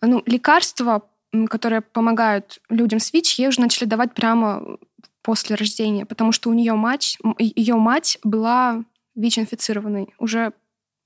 Ну, 0.02 0.22
лекарства, 0.26 1.04
которые 1.48 1.82
помогают 1.82 2.58
людям 2.68 2.98
с 2.98 3.12
ВИЧ, 3.12 3.38
ей 3.38 3.48
уже 3.48 3.60
начали 3.60 3.86
давать 3.86 4.14
прямо 4.14 4.78
после 5.22 5.54
рождения, 5.54 6.06
потому 6.06 6.32
что 6.32 6.50
у 6.50 6.52
нее 6.52 6.74
мать, 6.74 7.18
ее 7.38 7.76
мать 7.76 8.18
была 8.24 8.82
ВИЧ-инфицированной 9.14 10.14
уже 10.18 10.52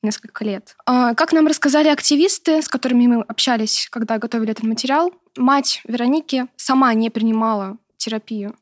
несколько 0.03 0.45
лет. 0.45 0.77
А, 0.87 1.15
как 1.15 1.33
нам 1.33 1.47
рассказали 1.47 1.89
активисты, 1.89 2.63
с 2.63 2.69
которыми 2.69 3.07
мы 3.07 3.23
общались, 3.23 3.89
когда 3.91 4.19
готовили 4.19 4.53
этот 4.53 4.65
материал, 4.65 5.13
мать 5.37 5.81
Вероники 5.85 6.47
сама 6.57 6.95
не 6.95 7.11
принимала 7.11 7.77
терапию, 7.97 8.57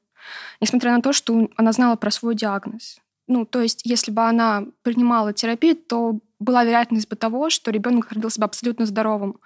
несмотря 0.61 0.93
на 0.93 1.03
то, 1.03 1.13
что 1.13 1.49
она 1.57 1.73
знала 1.73 1.97
про 1.97 2.11
свой 2.11 2.35
диагноз. 2.35 2.99
Ну, 3.29 3.47
то 3.47 3.61
есть, 3.61 3.83
если 3.85 4.11
бы 4.11 4.23
она 4.23 4.65
принимала 4.83 5.33
терапию, 5.33 5.77
то 5.77 6.19
была 6.39 6.65
вероятность 6.65 7.09
бы 7.09 7.17
того, 7.17 7.51
что 7.51 7.71
ребенок 7.71 8.11
родился 8.11 8.41
бы 8.41 8.45
абсолютно 8.45 8.85
здоровым. 8.87 9.37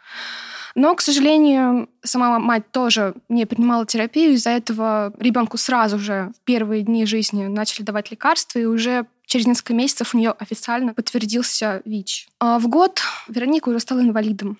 Но, 0.74 0.94
к 0.94 1.00
сожалению, 1.00 1.88
сама 2.02 2.38
мать 2.38 2.70
тоже 2.70 3.14
не 3.30 3.46
принимала 3.46 3.86
терапию, 3.86 4.32
из-за 4.32 4.50
этого 4.50 5.14
ребенку 5.18 5.56
сразу 5.56 5.98
же 5.98 6.32
в 6.36 6.44
первые 6.44 6.82
дни 6.82 7.06
жизни 7.06 7.46
начали 7.46 7.82
давать 7.82 8.10
лекарства, 8.10 8.58
и 8.58 8.66
уже 8.66 9.06
через 9.24 9.46
несколько 9.46 9.72
месяцев 9.72 10.14
у 10.14 10.18
нее 10.18 10.32
официально 10.32 10.92
подтвердился 10.92 11.80
ВИЧ. 11.86 12.28
А 12.40 12.58
в 12.58 12.68
год 12.68 13.00
Вероника 13.28 13.70
уже 13.70 13.80
стала 13.80 14.00
инвалидом. 14.00 14.58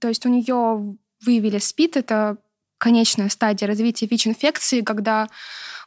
То 0.00 0.08
есть 0.08 0.26
у 0.26 0.28
нее 0.28 0.96
выявили 1.24 1.58
СПИД. 1.58 1.98
Это 1.98 2.36
конечная 2.78 3.28
стадия 3.28 3.68
развития 3.68 4.06
ВИЧ-инфекции, 4.06 4.80
когда 4.80 5.28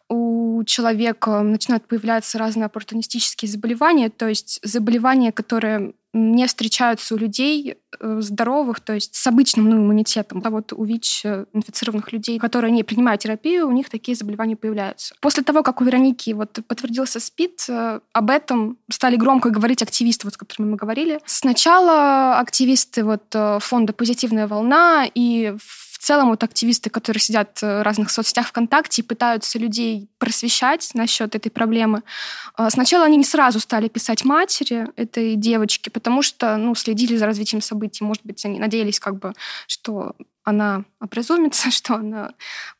у 0.10 0.64
человека 0.66 1.42
начинают 1.42 1.88
появляться 1.88 2.38
разные 2.38 2.66
оппортунистические 2.66 3.50
заболевания, 3.50 4.10
то 4.10 4.28
есть 4.28 4.60
заболевания, 4.64 5.32
которые 5.32 5.94
не 6.16 6.48
встречаются 6.48 7.14
у 7.14 7.18
людей 7.18 7.76
э, 8.00 8.18
здоровых, 8.22 8.80
то 8.80 8.94
есть 8.94 9.16
с 9.16 9.28
обычным 9.28 9.70
ну, 9.70 9.76
иммунитетом. 9.76 10.42
А 10.46 10.50
вот 10.50 10.72
у 10.72 10.86
ВИЧ-инфицированных 10.86 12.14
людей, 12.14 12.40
которые 12.40 12.72
не 12.72 12.84
принимают 12.84 13.22
терапию, 13.22 13.68
у 13.68 13.72
них 13.74 13.90
такие 13.90 14.16
заболевания 14.16 14.56
появляются. 14.56 15.14
После 15.20 15.44
того, 15.44 15.62
как 15.62 15.82
у 15.82 15.84
Вероники 15.84 16.32
вот 16.32 16.58
подтвердился 16.68 17.20
СПИД, 17.20 17.66
э, 17.68 18.00
об 18.14 18.30
этом 18.30 18.78
стали 18.90 19.18
громко 19.18 19.50
говорить 19.50 19.84
активисты, 19.84 20.26
вот, 20.26 20.36
с 20.36 20.38
которыми 20.38 20.72
мы 20.72 20.78
говорили. 20.78 21.20
Сначала 21.26 22.40
активисты 22.40 23.04
вот, 23.04 23.24
э, 23.34 23.60
фонда 23.60 23.92
«Позитивная 23.92 24.48
волна» 24.48 25.06
и 25.14 25.54
целом 26.06 26.30
вот 26.30 26.44
активисты, 26.44 26.90
которые 26.90 27.20
сидят 27.20 27.62
в 27.62 27.84
разных 27.84 28.12
соцсетях 28.12 28.48
ВКонтакте 28.48 29.02
и 29.02 29.06
пытаются 29.06 29.58
людей 29.58 30.08
просвещать 30.20 30.92
насчет 30.94 31.36
этой 31.36 31.50
проблемы, 31.50 32.04
а, 32.56 32.70
сначала 32.70 33.06
они 33.06 33.18
не 33.18 33.24
сразу 33.24 33.60
стали 33.60 33.88
писать 33.88 34.24
матери 34.24 34.88
этой 34.96 35.36
девочки, 35.36 35.90
потому 35.90 36.22
что 36.22 36.58
ну, 36.58 36.76
следили 36.76 37.18
за 37.18 37.26
развитием 37.26 37.62
событий. 37.62 38.04
Может 38.04 38.24
быть, 38.24 38.46
они 38.46 38.60
надеялись, 38.60 39.00
как 39.00 39.18
бы, 39.18 39.34
что 39.68 40.16
она 40.44 40.84
образумится, 41.02 41.72
что 41.78 41.96
она 41.96 42.34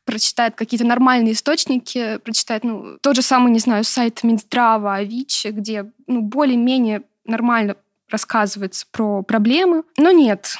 прочитает 0.04 0.54
какие-то 0.54 0.86
нормальные 0.86 1.32
источники, 1.32 2.18
прочитает, 2.18 2.62
ну, 2.62 2.96
тот 3.00 3.16
же 3.16 3.22
самый, 3.22 3.50
не 3.50 3.58
знаю, 3.58 3.82
сайт 3.82 4.22
Минздрава 4.22 5.02
ВИЧ, 5.02 5.46
где, 5.46 5.90
ну, 6.06 6.22
более-менее 6.22 7.02
нормально 7.24 7.74
рассказывается 8.08 8.86
про 8.92 9.22
проблемы. 9.22 9.82
Но 9.96 10.12
нет. 10.12 10.56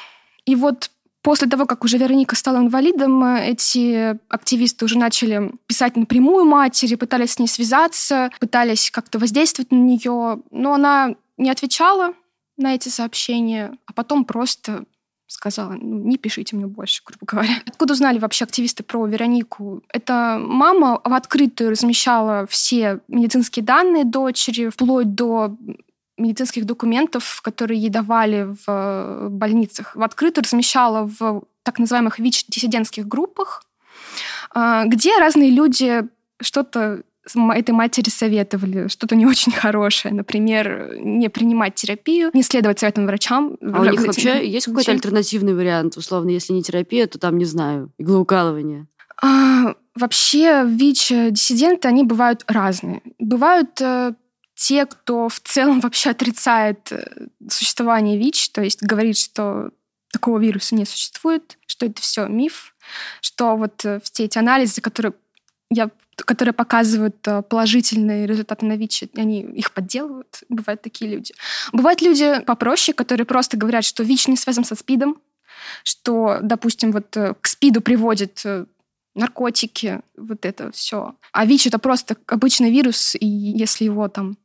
И 0.46 0.56
вот 0.56 0.90
После 1.26 1.48
того, 1.48 1.66
как 1.66 1.82
уже 1.82 1.98
Вероника 1.98 2.36
стала 2.36 2.58
инвалидом, 2.58 3.24
эти 3.24 4.16
активисты 4.28 4.84
уже 4.84 4.96
начали 4.96 5.50
писать 5.66 5.96
напрямую 5.96 6.44
матери, 6.44 6.94
пытались 6.94 7.32
с 7.32 7.40
ней 7.40 7.48
связаться, 7.48 8.30
пытались 8.38 8.92
как-то 8.92 9.18
воздействовать 9.18 9.72
на 9.72 9.76
нее, 9.76 10.40
но 10.52 10.74
она 10.74 11.16
не 11.36 11.50
отвечала 11.50 12.14
на 12.56 12.76
эти 12.76 12.90
сообщения, 12.90 13.76
а 13.86 13.92
потом 13.92 14.24
просто 14.24 14.84
сказала, 15.26 15.72
ну, 15.72 16.04
не 16.04 16.16
пишите 16.16 16.54
мне 16.54 16.68
больше, 16.68 17.02
грубо 17.04 17.26
говоря. 17.26 17.60
Откуда 17.66 17.94
узнали 17.94 18.20
вообще 18.20 18.44
активисты 18.44 18.84
про 18.84 19.04
Веронику? 19.04 19.82
Это 19.88 20.38
мама 20.40 21.00
в 21.02 21.12
открытую 21.12 21.70
размещала 21.70 22.46
все 22.48 23.00
медицинские 23.08 23.64
данные 23.64 24.04
дочери, 24.04 24.68
вплоть 24.68 25.16
до 25.16 25.56
медицинских 26.18 26.64
документов, 26.64 27.40
которые 27.42 27.80
ей 27.80 27.90
давали 27.90 28.44
в 28.44 28.64
э, 28.68 29.28
больницах. 29.30 29.94
В 29.94 30.02
открытую 30.02 30.44
размещала 30.44 31.06
в 31.06 31.42
так 31.62 31.78
называемых 31.78 32.18
ВИЧ-диссидентских 32.18 33.06
группах, 33.06 33.64
а, 34.54 34.84
где 34.86 35.18
разные 35.18 35.50
люди 35.50 36.04
что-то 36.40 37.02
этой 37.34 37.72
матери 37.72 38.08
советовали 38.08 38.86
что-то 38.88 39.16
не 39.16 39.26
очень 39.26 39.52
хорошее. 39.52 40.14
Например, 40.14 40.96
не 41.00 41.28
принимать 41.28 41.74
терапию, 41.74 42.30
не 42.32 42.42
следовать 42.42 42.78
советам 42.78 43.06
врачам. 43.06 43.56
А 43.60 43.80
у 43.80 43.84
них 43.84 44.06
вообще 44.06 44.48
есть 44.48 44.66
какой-то 44.66 44.92
альтернативный 44.92 45.54
вариант? 45.54 45.96
Условно, 45.96 46.30
если 46.30 46.52
не 46.52 46.62
терапия, 46.62 47.06
то 47.06 47.18
там, 47.18 47.36
не 47.36 47.44
знаю, 47.44 47.90
иглоукалывание. 47.98 48.86
А, 49.20 49.74
вообще 49.96 50.64
ВИЧ-диссиденты, 50.66 51.88
они 51.88 52.04
бывают 52.04 52.44
разные. 52.46 53.02
Бывают 53.18 53.80
э, 53.80 54.14
те, 54.56 54.86
кто 54.86 55.28
в 55.28 55.38
целом 55.40 55.80
вообще 55.80 56.10
отрицает 56.10 56.90
э, 56.90 57.28
существование 57.48 58.18
ВИЧ, 58.18 58.50
то 58.50 58.62
есть 58.62 58.82
говорит, 58.82 59.18
что 59.18 59.70
такого 60.10 60.38
вируса 60.38 60.74
не 60.74 60.86
существует, 60.86 61.58
что 61.66 61.84
это 61.84 62.00
все 62.00 62.26
миф, 62.26 62.74
что 63.20 63.56
вот 63.56 63.84
э, 63.84 64.00
все 64.02 64.24
эти 64.24 64.38
анализы, 64.38 64.80
которые 64.80 65.12
я 65.70 65.90
которые 66.16 66.54
показывают 66.54 67.16
э, 67.28 67.42
положительные 67.42 68.26
результаты 68.26 68.64
на 68.64 68.78
ВИЧ, 68.78 69.04
они 69.16 69.42
их 69.42 69.74
подделывают. 69.74 70.44
Бывают 70.48 70.80
такие 70.80 71.10
люди. 71.10 71.34
Бывают 71.74 72.00
люди 72.00 72.40
попроще, 72.46 72.94
которые 72.94 73.26
просто 73.26 73.58
говорят, 73.58 73.84
что 73.84 74.02
ВИЧ 74.02 74.28
не 74.28 74.36
связан 74.38 74.64
со 74.64 74.74
СПИДом, 74.74 75.20
что, 75.84 76.38
допустим, 76.40 76.92
вот 76.92 77.14
к 77.14 77.46
СПИДу 77.46 77.82
приводит 77.82 78.42
наркотики, 79.14 80.00
вот 80.16 80.46
это 80.46 80.72
все. 80.72 81.14
А 81.32 81.44
ВИЧ 81.44 81.66
это 81.66 81.78
просто 81.78 82.16
обычный 82.26 82.70
вирус, 82.70 83.14
и 83.14 83.26
если 83.26 83.84
его 83.84 84.08
там 84.08 84.38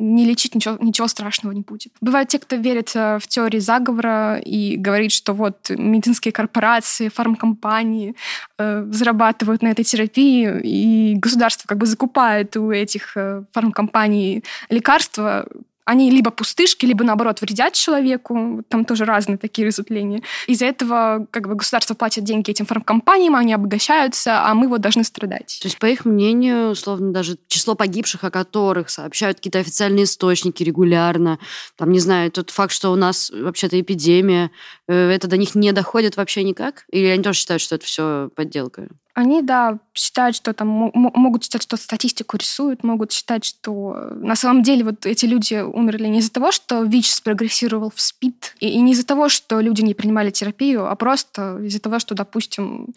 не 0.00 0.24
лечить 0.24 0.54
ничего, 0.54 0.76
ничего 0.80 1.06
страшного 1.08 1.52
не 1.52 1.60
будет. 1.60 1.92
Бывают 2.00 2.28
те, 2.28 2.38
кто 2.38 2.56
верит 2.56 2.90
э, 2.94 3.18
в 3.18 3.26
теории 3.28 3.58
заговора 3.58 4.38
и 4.38 4.76
говорит, 4.76 5.12
что 5.12 5.34
вот 5.34 5.70
медицинские 5.70 6.32
корпорации, 6.32 7.08
фармкомпании 7.08 8.16
э, 8.58 8.86
зарабатывают 8.90 9.62
на 9.62 9.68
этой 9.68 9.84
терапии, 9.84 10.60
и 10.62 11.14
государство 11.16 11.68
как 11.68 11.78
бы 11.78 11.86
закупает 11.86 12.56
у 12.56 12.70
этих 12.70 13.16
э, 13.16 13.44
фармкомпаний 13.52 14.44
лекарства, 14.70 15.46
они 15.90 16.08
либо 16.08 16.30
пустышки, 16.30 16.86
либо, 16.86 17.02
наоборот, 17.02 17.40
вредят 17.40 17.72
человеку. 17.72 18.62
Там 18.68 18.84
тоже 18.84 19.04
разные 19.04 19.38
такие 19.38 19.66
разветвления. 19.66 20.22
Из-за 20.46 20.66
этого 20.66 21.26
как 21.32 21.48
бы 21.48 21.56
государство 21.56 21.94
платит 21.94 22.22
деньги 22.22 22.48
этим 22.48 22.64
фармкомпаниям, 22.64 23.34
они 23.34 23.52
обогащаются, 23.52 24.46
а 24.46 24.54
мы 24.54 24.68
вот 24.68 24.80
должны 24.80 25.02
страдать. 25.02 25.58
То 25.60 25.66
есть, 25.66 25.78
по 25.78 25.86
их 25.86 26.04
мнению, 26.04 26.70
условно, 26.70 27.12
даже 27.12 27.38
число 27.48 27.74
погибших, 27.74 28.22
о 28.22 28.30
которых 28.30 28.88
сообщают 28.88 29.38
какие-то 29.38 29.58
официальные 29.58 30.04
источники 30.04 30.62
регулярно, 30.62 31.40
там, 31.76 31.90
не 31.90 31.98
знаю, 31.98 32.30
тот 32.30 32.50
факт, 32.50 32.72
что 32.72 32.92
у 32.92 32.96
нас 32.96 33.32
вообще-то 33.34 33.80
эпидемия, 33.80 34.52
э, 34.86 35.10
это 35.10 35.26
до 35.26 35.36
них 35.36 35.56
не 35.56 35.72
доходит 35.72 36.16
вообще 36.16 36.44
никак? 36.44 36.84
Или 36.92 37.06
они 37.06 37.24
тоже 37.24 37.40
считают, 37.40 37.62
что 37.62 37.74
это 37.74 37.84
все 37.84 38.30
подделка? 38.36 38.86
Они, 39.14 39.42
да, 39.42 39.78
считают, 39.94 40.36
что 40.36 40.52
там 40.52 40.68
могут 40.94 41.44
считать, 41.44 41.62
что 41.62 41.76
статистику 41.76 42.36
рисуют, 42.36 42.84
могут 42.84 43.12
считать, 43.12 43.44
что 43.44 43.94
э, 43.96 44.14
на 44.14 44.36
самом 44.36 44.62
деле 44.62 44.84
вот 44.84 45.06
эти 45.06 45.26
люди 45.26 45.60
умерли 45.60 46.06
не 46.06 46.18
из-за 46.20 46.32
того, 46.32 46.52
что 46.52 46.82
ВИЧ 46.82 47.14
спрогрессировал 47.14 47.92
в 47.94 48.00
СПИД, 48.00 48.54
и, 48.60 48.68
и 48.68 48.80
не 48.80 48.92
из-за 48.92 49.06
того, 49.06 49.28
что 49.28 49.60
люди 49.60 49.82
не 49.82 49.94
принимали 49.94 50.30
терапию, 50.30 50.90
а 50.90 50.94
просто 50.94 51.58
из-за 51.64 51.80
того, 51.80 51.98
что, 51.98 52.14
допустим, 52.14 52.94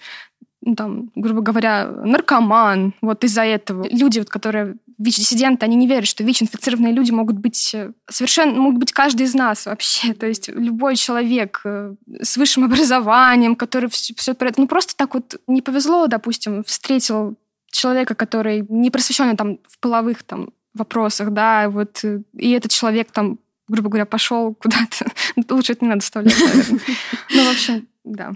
там, 0.78 1.12
грубо 1.16 1.42
говоря, 1.42 1.88
наркоман, 1.88 2.94
вот 3.02 3.24
из-за 3.24 3.44
этого. 3.44 3.88
Люди, 3.90 4.20
вот, 4.20 4.30
которые 4.30 4.76
ВИЧ-диссиденты, 4.98 5.66
они 5.66 5.76
не 5.76 5.88
верят, 5.88 6.08
что 6.08 6.24
ВИЧ-инфицированные 6.24 6.94
люди 6.94 7.12
могут 7.12 7.38
быть 7.38 7.74
э, 7.74 7.92
совершенно, 8.10 8.60
могут 8.60 8.80
быть 8.80 8.92
каждый 8.92 9.24
из 9.24 9.34
нас 9.34 9.66
вообще. 9.66 10.14
То 10.20 10.28
есть 10.28 10.50
любой 10.50 10.96
человек 10.96 11.62
э, 11.66 11.96
с 12.22 12.38
высшим 12.38 12.66
образованием, 12.66 13.56
который 13.56 13.90
все, 13.90 14.14
все 14.16 14.32
это... 14.32 14.54
Ну, 14.58 14.68
просто 14.68 14.96
так 14.96 15.14
вот 15.14 15.40
не 15.48 15.62
повезло, 15.62 16.08
допустим, 16.08 16.64
встретил 16.64 17.38
человека, 17.72 18.16
который 18.16 18.66
не 18.70 18.92
просвещенный 18.92 19.36
там 19.36 19.60
в 19.68 19.80
половых 19.80 20.24
там 20.24 20.50
вопросах, 20.74 21.32
да, 21.32 21.70
вот, 21.70 22.04
э, 22.04 22.22
и 22.38 22.52
этот 22.52 22.72
человек 22.72 23.12
там, 23.12 23.40
грубо 23.68 23.90
говоря, 23.90 24.06
пошел 24.06 24.54
куда-то. 24.62 25.12
Лучше 25.50 25.74
это 25.74 25.86
не 25.86 25.90
надо 25.90 26.02
вставлять, 26.02 26.40
наверное. 26.40 26.80
Ну, 27.32 27.44
в 27.44 27.52
общем, 27.52 27.88
да. 28.04 28.34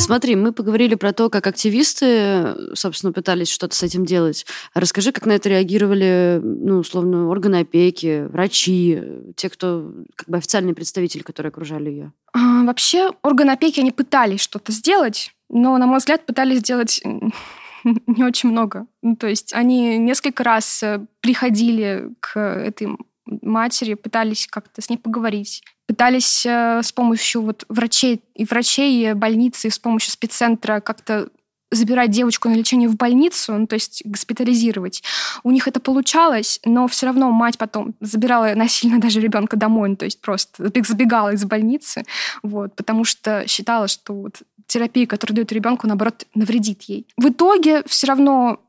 Смотри, 0.00 0.34
мы 0.34 0.52
поговорили 0.52 0.94
про 0.94 1.12
то, 1.12 1.28
как 1.28 1.46
активисты, 1.46 2.74
собственно, 2.74 3.12
пытались 3.12 3.50
что-то 3.50 3.76
с 3.76 3.82
этим 3.82 4.06
делать. 4.06 4.46
Расскажи, 4.72 5.12
как 5.12 5.26
на 5.26 5.32
это 5.32 5.50
реагировали, 5.50 6.40
ну, 6.42 6.78
условно, 6.78 7.28
органы 7.28 7.60
опеки, 7.60 8.26
врачи, 8.26 9.00
те, 9.36 9.50
кто, 9.50 9.92
как 10.16 10.28
бы 10.28 10.38
официальные 10.38 10.74
представители, 10.74 11.22
которые 11.22 11.50
окружали 11.50 11.90
ее. 11.90 12.12
А, 12.32 12.64
вообще, 12.64 13.10
органы 13.22 13.50
опеки, 13.50 13.80
они 13.80 13.92
пытались 13.92 14.40
что-то 14.40 14.72
сделать, 14.72 15.32
но, 15.50 15.76
на 15.76 15.86
мой 15.86 15.98
взгляд, 15.98 16.24
пытались 16.24 16.60
сделать 16.60 17.02
не 17.84 18.24
очень 18.24 18.48
много. 18.48 18.86
Ну, 19.02 19.16
то 19.16 19.26
есть 19.26 19.52
они 19.52 19.98
несколько 19.98 20.42
раз 20.44 20.82
э, 20.82 21.06
приходили 21.20 22.08
к 22.20 22.40
этой 22.40 22.88
матери, 23.26 23.94
пытались 23.94 24.46
как-то 24.46 24.82
с 24.82 24.88
ней 24.88 24.96
поговорить, 24.96 25.62
пытались 25.90 26.46
э, 26.46 26.82
с 26.84 26.92
помощью 26.92 27.42
вот 27.42 27.64
врачей 27.68 28.22
и 28.36 28.44
врачей 28.44 29.12
больницы, 29.14 29.70
с 29.70 29.78
помощью 29.80 30.12
спеццентра 30.12 30.78
как-то 30.78 31.30
забирать 31.72 32.12
девочку 32.12 32.48
на 32.48 32.54
лечение 32.54 32.88
в 32.88 32.94
больницу, 32.94 33.54
ну, 33.54 33.66
то 33.66 33.74
есть 33.74 34.02
госпитализировать. 34.04 35.02
У 35.42 35.50
них 35.50 35.66
это 35.66 35.80
получалось, 35.80 36.60
но 36.64 36.86
все 36.86 37.06
равно 37.06 37.32
мать 37.32 37.58
потом 37.58 37.94
забирала 38.00 38.54
насильно 38.54 39.00
даже 39.00 39.20
ребенка 39.20 39.56
домой, 39.56 39.88
ну, 39.88 39.96
то 39.96 40.04
есть 40.04 40.20
просто 40.20 40.70
забегала 40.86 41.32
из 41.32 41.44
больницы, 41.44 42.04
вот, 42.44 42.76
потому 42.76 43.02
что 43.02 43.44
считала, 43.48 43.88
что 43.88 44.14
вот 44.14 44.42
терапия, 44.68 45.08
которую 45.08 45.34
дают 45.34 45.50
ребенку, 45.50 45.88
наоборот, 45.88 46.24
навредит 46.36 46.82
ей. 46.82 47.04
В 47.16 47.30
итоге 47.30 47.82
все 47.88 48.06
равно 48.06 48.60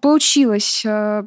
получилось 0.00 0.86
э, 0.86 1.24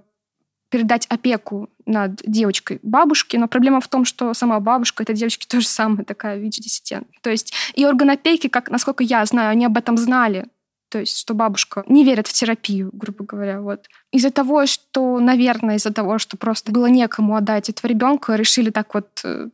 передать 0.70 1.06
опеку 1.08 1.70
над 1.86 2.22
девочкой 2.26 2.80
бабушки, 2.84 3.38
но 3.38 3.48
проблема 3.48 3.80
в 3.80 3.88
том, 3.88 4.06
что 4.06 4.34
сама 4.34 4.60
бабушка 4.60 5.04
этой 5.04 5.16
девочки 5.16 5.46
тоже 5.50 5.68
самая 5.68 6.04
такая 6.04 6.38
ВИЧ-диссидент. 6.38 7.08
То 7.22 7.30
есть 7.30 7.54
и 7.74 7.86
орган 7.86 8.10
опеки, 8.12 8.48
как, 8.48 8.70
насколько 8.70 9.04
я 9.04 9.26
знаю, 9.26 9.52
они 9.52 9.66
об 9.66 9.78
этом 9.78 9.98
знали, 9.98 10.48
то 10.90 11.00
есть, 11.00 11.18
что 11.18 11.34
бабушка 11.34 11.84
не 11.88 12.04
верит 12.04 12.28
в 12.28 12.34
терапию, 12.34 12.90
грубо 12.94 13.26
говоря. 13.26 13.60
Вот. 13.60 13.88
Из-за 14.12 14.32
того, 14.32 14.66
что, 14.66 15.20
наверное, 15.20 15.76
из-за 15.76 15.92
того, 15.92 16.20
что 16.20 16.38
просто 16.38 16.72
было 16.72 16.86
некому 16.86 17.36
отдать 17.36 17.70
этого 17.70 17.88
ребенка, 17.88 18.36
решили 18.36 18.70
так 18.70 18.94
вот 18.94 19.10
э, 19.24 19.50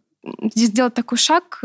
сделать 0.54 0.93
такой 0.93 1.17
шаг, 1.17 1.63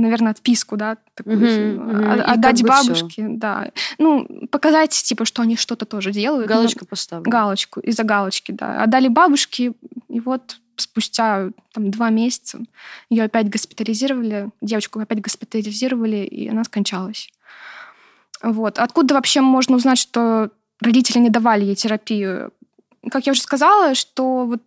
наверное, 0.00 0.32
отписку, 0.32 0.76
да, 0.76 0.96
такую, 1.14 1.38
угу. 1.38 2.04
отдать 2.26 2.62
бабушке, 2.62 3.22
все. 3.22 3.28
да. 3.28 3.70
Ну, 3.98 4.26
показать, 4.50 4.90
типа, 4.90 5.24
что 5.24 5.42
они 5.42 5.56
что-то 5.56 5.86
тоже 5.86 6.12
делают. 6.12 6.48
Галочку 6.48 6.86
поставили. 6.86 7.28
Галочку, 7.28 7.80
из-за 7.80 8.04
галочки, 8.04 8.52
да. 8.52 8.82
Отдали 8.82 9.08
бабушке, 9.08 9.72
и 10.08 10.20
вот 10.20 10.58
спустя 10.76 11.50
там, 11.72 11.90
два 11.90 12.10
месяца 12.10 12.58
ее 13.10 13.24
опять 13.24 13.48
госпитализировали, 13.48 14.50
девочку 14.60 15.00
опять 15.00 15.20
госпитализировали, 15.20 16.18
и 16.18 16.48
она 16.48 16.64
скончалась. 16.64 17.30
Вот. 18.42 18.78
Откуда 18.78 19.14
вообще 19.14 19.40
можно 19.40 19.76
узнать, 19.76 19.98
что 19.98 20.50
родители 20.80 21.18
не 21.18 21.30
давали 21.30 21.64
ей 21.64 21.74
терапию? 21.74 22.52
Как 23.10 23.26
я 23.26 23.32
уже 23.32 23.42
сказала, 23.42 23.94
что 23.94 24.46
вот 24.46 24.62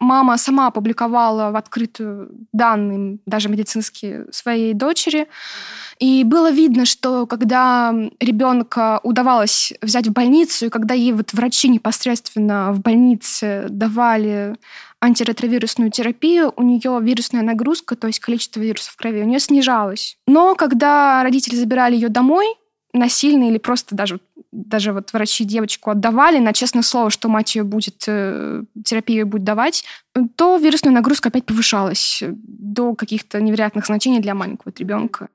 мама 0.00 0.38
сама 0.38 0.66
опубликовала 0.66 1.50
в 1.50 1.56
открытую 1.56 2.30
данные, 2.52 3.18
даже 3.26 3.48
медицинские, 3.48 4.26
своей 4.32 4.74
дочери. 4.74 5.28
И 5.98 6.24
было 6.24 6.50
видно, 6.50 6.86
что 6.86 7.26
когда 7.26 7.94
ребенка 8.18 9.00
удавалось 9.02 9.72
взять 9.82 10.08
в 10.08 10.12
больницу, 10.12 10.66
и 10.66 10.70
когда 10.70 10.94
ей 10.94 11.12
вот 11.12 11.32
врачи 11.34 11.68
непосредственно 11.68 12.72
в 12.72 12.80
больнице 12.80 13.66
давали 13.68 14.56
антиретровирусную 15.00 15.90
терапию, 15.90 16.52
у 16.56 16.62
нее 16.62 16.98
вирусная 17.02 17.42
нагрузка, 17.42 17.96
то 17.96 18.06
есть 18.06 18.20
количество 18.20 18.60
вирусов 18.60 18.94
в 18.94 18.96
крови, 18.96 19.22
у 19.22 19.26
нее 19.26 19.40
снижалось. 19.40 20.16
Но 20.26 20.54
когда 20.54 21.22
родители 21.22 21.54
забирали 21.54 21.94
ее 21.94 22.08
домой, 22.08 22.46
насильно 22.92 23.48
или 23.48 23.58
просто 23.58 23.94
даже 23.94 24.20
даже 24.52 24.92
вот 24.92 25.12
врачи 25.12 25.44
девочку 25.44 25.90
отдавали 25.90 26.38
на 26.38 26.52
честное 26.52 26.82
слово, 26.82 27.10
что 27.10 27.28
мать 27.28 27.54
ее 27.54 27.62
будет, 27.62 28.02
э, 28.08 28.64
терапию 28.84 29.26
будет 29.26 29.44
давать, 29.44 29.84
то 30.36 30.56
вирусная 30.56 30.92
нагрузка 30.92 31.28
опять 31.28 31.46
повышалась 31.46 32.22
до 32.26 32.94
каких-то 32.94 33.40
невероятных 33.40 33.86
значений 33.86 34.18
для 34.18 34.34
маленького 34.34 34.72
ребенка. 34.76 35.28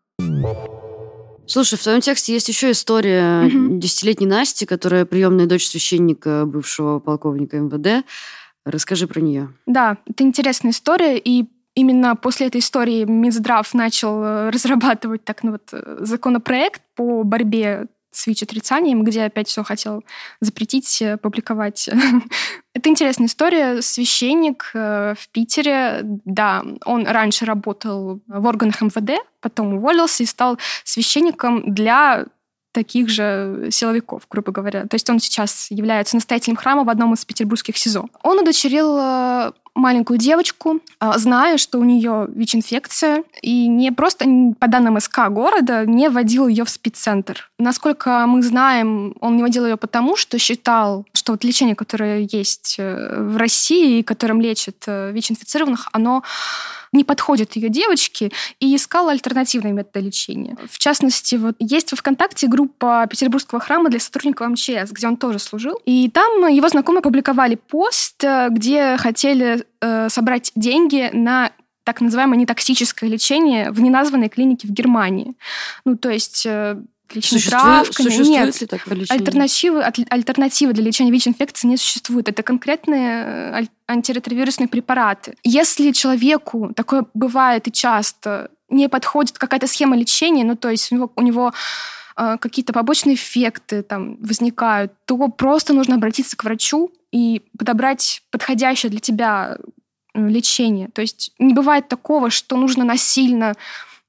Слушай, 1.48 1.78
в 1.78 1.84
твоем 1.84 2.02
тексте 2.02 2.34
есть 2.34 2.50
еще 2.50 2.72
история 2.72 3.50
десятилетней 3.80 4.28
Насти, 4.28 4.66
которая 4.66 5.06
приемная 5.06 5.46
дочь 5.46 5.68
священника, 5.68 6.46
бывшего 6.46 7.00
полковника 7.00 7.58
МВД. 7.58 8.06
Расскажи 8.66 9.08
про 9.08 9.22
нее. 9.22 9.54
Да, 9.68 9.98
это 10.08 10.24
интересная 10.24 10.72
история, 10.72 11.20
и 11.20 11.46
именно 11.76 12.16
после 12.16 12.48
этой 12.48 12.60
истории 12.60 13.04
Минздрав 13.04 13.72
начал 13.74 14.24
э, 14.24 14.50
разрабатывать 14.50 15.24
так, 15.24 15.44
ну, 15.44 15.52
вот, 15.52 15.70
э, 15.72 15.98
законопроект 16.00 16.82
по 16.96 17.24
борьбе 17.24 17.88
с 18.12 18.28
ВИЧ-отрицанием, 18.28 19.04
где 19.04 19.26
опять 19.26 19.50
все 19.50 19.64
хотел 19.64 20.04
запретить, 20.40 21.02
э, 21.02 21.18
публиковать. 21.18 21.90
Это 22.74 22.90
интересная 22.90 23.28
история. 23.28 23.82
Священник 23.82 24.72
в 24.74 25.18
Питере, 25.32 26.00
да, 26.04 26.64
он 26.86 27.06
раньше 27.06 27.46
работал 27.46 28.22
в 28.28 28.46
органах 28.46 28.82
МВД, 28.82 29.22
потом 29.42 29.76
уволился 29.76 30.24
и 30.24 30.26
стал 30.26 30.58
священником 30.84 31.74
для 31.74 32.26
таких 32.76 33.10
же 33.10 33.70
силовиков, 33.72 34.24
грубо 34.30 34.52
говоря. 34.52 34.82
То 34.82 34.96
есть 34.96 35.10
он 35.10 35.20
сейчас 35.20 35.68
является 35.72 36.18
настоятелем 36.18 36.58
храма 36.58 36.84
в 36.84 36.90
одном 36.90 37.14
из 37.14 37.24
петербургских 37.24 37.78
СИЗО. 37.78 38.10
Он 38.22 38.40
удочерил 38.40 38.98
э, 39.00 39.52
маленькую 39.76 40.20
девочку, 40.20 40.82
э, 41.00 41.12
зная, 41.16 41.58
что 41.58 41.80
у 41.80 41.86
нее 41.86 42.28
ВИЧ-инфекция, 42.28 43.24
и 43.42 43.68
не 43.68 43.92
просто 43.92 44.26
по 44.60 44.68
данным 44.68 45.00
СК 45.00 45.30
города 45.30 45.86
не 45.86 46.10
вводил 46.10 46.50
ее 46.50 46.66
в 46.66 46.70
спеццентр. 46.70 47.50
Насколько 47.58 48.26
мы 48.28 48.44
знаем, 48.44 49.16
он 49.22 49.38
не 49.38 49.44
водил 49.44 49.66
ее 49.66 49.78
потому, 49.78 50.18
что 50.18 50.38
считал, 50.38 51.06
что 51.14 51.32
вот 51.32 51.46
лечение, 51.46 51.76
которое 51.76 52.28
есть 52.30 52.76
э, 52.78 53.22
в 53.22 53.38
России, 53.38 54.02
которым 54.02 54.42
лечат 54.42 54.86
ВИЧ-инфицированных, 54.86 55.88
оно 55.94 56.24
не 56.96 57.04
подходит 57.04 57.56
ее 57.56 57.70
девочке, 57.70 58.32
и 58.60 58.76
искала 58.76 59.12
альтернативные 59.12 59.74
методы 59.74 60.06
лечения. 60.06 60.58
В 60.70 60.78
частности, 60.78 61.36
вот 61.36 61.56
есть 61.60 61.92
в 61.92 61.96
ВКонтакте 61.96 62.48
группа 62.48 63.08
Петербургского 63.10 63.60
храма 63.60 63.90
для 63.90 64.00
сотрудников 64.00 64.50
МЧС, 64.50 64.92
где 64.92 65.08
он 65.08 65.18
тоже 65.18 65.40
служил. 65.40 65.80
И 65.86 66.10
там 66.10 66.48
его 66.48 66.68
знакомые 66.70 67.02
публиковали 67.02 67.56
пост, 67.56 68.24
э, 68.24 68.50
где 68.50 68.98
хотели 68.98 69.66
э, 69.82 70.10
собрать 70.10 70.52
деньги 70.56 71.10
на 71.14 71.52
так 71.84 72.02
называемое 72.02 72.40
нетоксическое 72.40 73.10
лечение 73.10 73.72
в 73.72 73.80
неназванной 73.80 74.28
клинике 74.28 74.68
в 74.68 74.72
Германии. 74.72 75.36
Ну, 75.86 75.96
то 75.96 76.10
есть 76.10 76.46
э, 76.46 76.82
существует, 77.14 77.50
травками. 77.50 78.08
Существует 78.10 78.30
Нет, 78.30 78.62
ли 78.62 78.68
такое 78.68 78.96
лечение? 78.96 79.20
альтернативы, 79.20 79.84
альтернативы 79.84 80.74
для 80.74 80.84
лечения 80.84 81.12
ВИЧ-инфекции 81.12 81.68
не 81.68 81.78
существует. 81.78 82.30
Это 82.30 82.44
конкретные 82.44 83.24
э, 83.26 83.66
антиретровирусные 83.88 84.68
препараты. 84.68 85.36
Если 85.44 85.92
человеку, 85.92 86.72
такое 86.76 87.06
бывает 87.14 87.68
и 87.68 87.72
часто, 87.72 88.50
не 88.70 88.90
подходит 88.90 89.38
какая-то 89.38 89.68
схема 89.68 89.96
лечения, 89.96 90.44
ну, 90.44 90.56
то 90.56 90.70
есть 90.70 90.92
у 90.92 90.96
него, 90.96 91.12
у 91.16 91.22
него 91.22 91.54
э, 92.18 92.38
какие-то 92.40 92.74
побочные 92.74 93.16
эффекты 93.16 93.84
там 93.84 94.18
возникают, 94.18 94.94
то 95.06 95.18
просто 95.30 95.74
нужно 95.74 95.96
обратиться 95.96 96.36
к 96.36 96.44
врачу 96.44 96.92
и 97.12 97.44
подобрать 97.58 98.24
подходящее 98.32 98.90
для 98.90 99.00
тебя 99.00 99.58
э, 100.14 100.28
лечение. 100.28 100.90
То 100.90 101.02
есть 101.02 101.32
не 101.40 101.54
бывает 101.54 101.88
такого, 101.88 102.30
что 102.30 102.58
нужно 102.58 102.84
насильно 102.84 103.54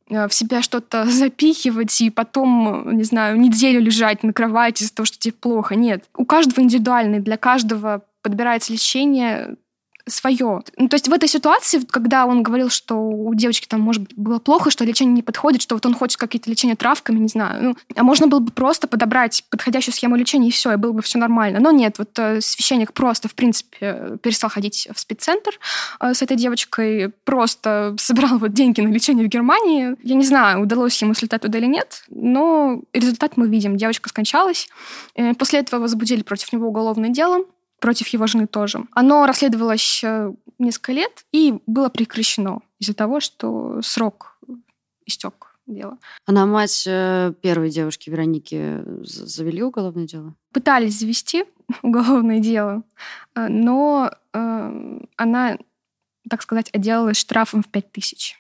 в 0.08 0.30
себя 0.30 0.62
что-то 0.62 1.04
запихивать 1.10 2.00
и 2.00 2.10
потом, 2.10 2.96
не 2.96 3.04
знаю, 3.04 3.38
неделю 3.38 3.80
лежать 3.80 4.22
на 4.22 4.32
кровати 4.32 4.82
из-за 4.82 4.94
того, 4.94 5.06
что 5.06 5.18
тебе 5.18 5.34
плохо. 5.34 5.74
Нет. 5.74 6.04
У 6.16 6.24
каждого 6.24 6.62
индивидуальный, 6.62 7.20
для 7.20 7.36
каждого 7.36 8.02
подбирается 8.22 8.72
лечение 8.72 9.56
свое. 10.06 10.62
Ну, 10.76 10.88
то 10.88 10.94
есть 10.94 11.08
в 11.08 11.12
этой 11.12 11.28
ситуации, 11.28 11.80
когда 11.80 12.26
он 12.26 12.42
говорил, 12.42 12.70
что 12.70 12.94
у 12.94 13.34
девочки 13.34 13.66
там, 13.66 13.80
может 13.80 14.02
быть, 14.02 14.16
было 14.16 14.38
плохо, 14.38 14.70
что 14.70 14.84
лечение 14.84 15.14
не 15.14 15.22
подходит, 15.22 15.62
что 15.62 15.74
вот 15.74 15.84
он 15.84 15.94
хочет 15.94 16.16
какие-то 16.18 16.48
лечения 16.48 16.76
травками, 16.76 17.18
не 17.18 17.28
знаю. 17.28 17.62
Ну, 17.62 17.76
а 17.94 18.02
можно 18.04 18.28
было 18.28 18.38
бы 18.38 18.52
просто 18.52 18.86
подобрать 18.86 19.44
подходящую 19.50 19.94
схему 19.94 20.16
лечения, 20.16 20.48
и 20.48 20.52
все, 20.52 20.72
и 20.72 20.76
было 20.76 20.92
бы 20.92 21.02
все 21.02 21.18
нормально. 21.18 21.58
Но 21.60 21.72
нет, 21.72 21.98
вот 21.98 22.16
э, 22.18 22.40
священник 22.40 22.92
просто, 22.92 23.28
в 23.28 23.34
принципе, 23.34 24.18
перестал 24.22 24.48
ходить 24.48 24.88
в 24.94 25.00
спеццентр 25.00 25.58
э, 26.00 26.14
с 26.14 26.22
этой 26.22 26.36
девочкой, 26.36 27.12
просто 27.24 27.96
собирал 27.98 28.38
вот 28.38 28.52
деньги 28.52 28.80
на 28.80 28.88
лечение 28.88 29.26
в 29.26 29.28
Германии. 29.28 29.96
Я 30.04 30.14
не 30.14 30.24
знаю, 30.24 30.60
удалось 30.60 31.00
ему 31.02 31.14
слетать 31.14 31.42
туда 31.42 31.58
или 31.58 31.66
нет, 31.66 32.04
но 32.08 32.80
результат 32.92 33.36
мы 33.36 33.48
видим. 33.48 33.76
Девочка 33.76 34.08
скончалась. 34.08 34.68
Э, 35.16 35.34
после 35.34 35.60
этого 35.60 35.80
возбудили 35.80 36.22
против 36.22 36.52
него 36.52 36.68
уголовное 36.68 37.10
дело 37.10 37.44
против 37.80 38.08
его 38.08 38.26
жены 38.26 38.46
тоже. 38.46 38.84
Оно 38.92 39.26
расследовалось 39.26 40.02
э, 40.02 40.32
несколько 40.58 40.92
лет 40.92 41.24
и 41.32 41.60
было 41.66 41.88
прекращено 41.88 42.60
из-за 42.78 42.94
того, 42.94 43.20
что 43.20 43.80
срок 43.82 44.38
истек 45.04 45.58
дело. 45.66 45.98
Она 46.26 46.46
мать 46.46 46.84
э, 46.86 47.32
первой 47.40 47.70
девушки 47.70 48.10
Вероники 48.10 48.82
завели 49.02 49.62
уголовное 49.62 50.06
дело? 50.06 50.34
Пытались 50.52 50.98
завести 50.98 51.44
уголовное 51.82 52.40
дело, 52.40 52.82
э, 53.34 53.46
но 53.48 54.10
она, 55.16 55.56
так 56.28 56.42
сказать, 56.42 56.68
отделалась 56.74 57.16
штрафом 57.16 57.62
в 57.62 57.68
5 57.68 57.92
тысяч. 57.92 58.38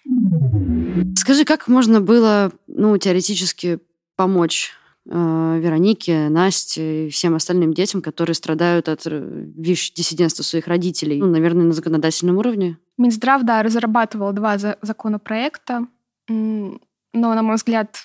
Скажи, 1.16 1.46
как 1.46 1.68
можно 1.68 2.02
было, 2.02 2.52
ну, 2.66 2.98
теоретически 2.98 3.78
помочь 4.14 4.74
Э, 4.76 4.85
Веронике, 5.08 6.28
Насте 6.28 7.06
и 7.06 7.10
всем 7.10 7.34
остальным 7.34 7.72
детям, 7.72 8.02
которые 8.02 8.34
страдают 8.34 8.88
от 8.88 9.06
э, 9.06 9.10
ВИШ-диссидентства 9.56 10.42
своих 10.42 10.66
родителей, 10.66 11.20
ну, 11.20 11.26
наверное, 11.26 11.64
на 11.64 11.72
законодательном 11.72 12.38
уровне? 12.38 12.78
Минздрав, 12.98 13.42
да, 13.44 13.62
разрабатывал 13.62 14.32
два 14.32 14.56
законопроекта, 14.58 15.86
но, 16.28 16.78
на 17.12 17.42
мой 17.42 17.54
взгляд, 17.56 17.96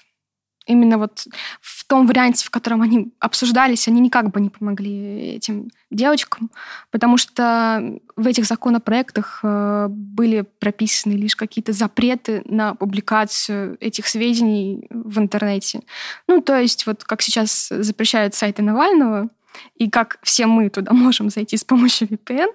именно 0.71 0.97
вот 0.97 1.25
в 1.61 1.85
том 1.85 2.07
варианте, 2.07 2.45
в 2.45 2.49
котором 2.49 2.81
они 2.81 3.11
обсуждались, 3.19 3.87
они 3.87 4.01
никак 4.01 4.31
бы 4.31 4.41
не 4.41 4.49
помогли 4.49 5.35
этим 5.35 5.69
девочкам, 5.89 6.49
потому 6.89 7.17
что 7.17 7.99
в 8.15 8.27
этих 8.27 8.45
законопроектах 8.45 9.41
э, 9.43 9.87
были 9.89 10.45
прописаны 10.59 11.13
лишь 11.13 11.35
какие-то 11.35 11.73
запреты 11.73 12.43
на 12.45 12.75
публикацию 12.75 13.77
этих 13.79 14.07
сведений 14.07 14.87
в 14.89 15.19
интернете. 15.19 15.81
Ну, 16.27 16.41
то 16.41 16.57
есть 16.57 16.85
вот 16.85 17.03
как 17.03 17.21
сейчас 17.21 17.67
запрещают 17.69 18.33
сайты 18.33 18.61
Навального, 18.61 19.29
и 19.75 19.89
как 19.89 20.19
все 20.23 20.45
мы 20.45 20.69
туда 20.69 20.93
можем 20.93 21.29
зайти 21.29 21.57
с 21.57 21.63
помощью 21.63 22.07
VPN. 22.07 22.49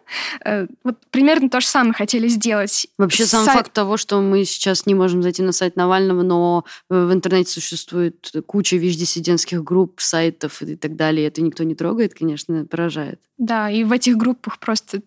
Э, 0.45 0.67
вот 0.85 0.97
примерно 1.11 1.49
то 1.49 1.61
же 1.61 1.67
самое 1.67 1.93
хотели 1.93 2.29
сделать. 2.29 2.87
Вообще 2.99 3.27
сам 3.27 3.45
сайт... 3.45 3.57
факт 3.57 3.73
того, 3.73 3.97
что 3.97 4.21
мы 4.21 4.45
сейчас 4.45 4.87
не 4.87 4.95
можем 4.95 5.23
зайти 5.23 5.43
на 5.43 5.53
сайт 5.53 5.77
Навального, 5.77 6.23
но 6.23 6.65
в 6.89 7.13
интернете 7.13 7.53
существует 7.53 8.33
куча 8.47 8.77
ВИЧ-диссидентских 8.77 9.63
групп, 9.63 10.01
сайтов 10.01 10.63
и 10.63 10.77
так 10.77 10.97
далее, 10.97 11.27
это 11.27 11.43
никто 11.43 11.65
не 11.65 11.75
трогает, 11.75 12.15
конечно, 12.15 12.65
поражает. 12.65 13.21
Да, 13.39 13.71
и 13.71 13.85
в 13.85 13.93
этих 13.93 14.17
группах 14.17 14.59
просто 14.59 15.01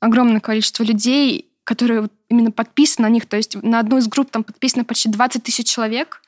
огромное 0.00 0.40
количество 0.40 0.82
людей, 0.82 1.48
которые 1.64 2.08
именно 2.28 2.50
подписаны 2.50 3.08
на 3.08 3.12
них. 3.12 3.26
То 3.26 3.36
есть 3.36 3.60
на 3.62 3.78
одну 3.78 3.98
из 3.98 4.08
групп 4.08 4.30
там 4.30 4.42
подписано 4.44 4.84
почти 4.84 5.08
20 5.08 5.42
тысяч 5.42 5.68
человек. 5.68 6.22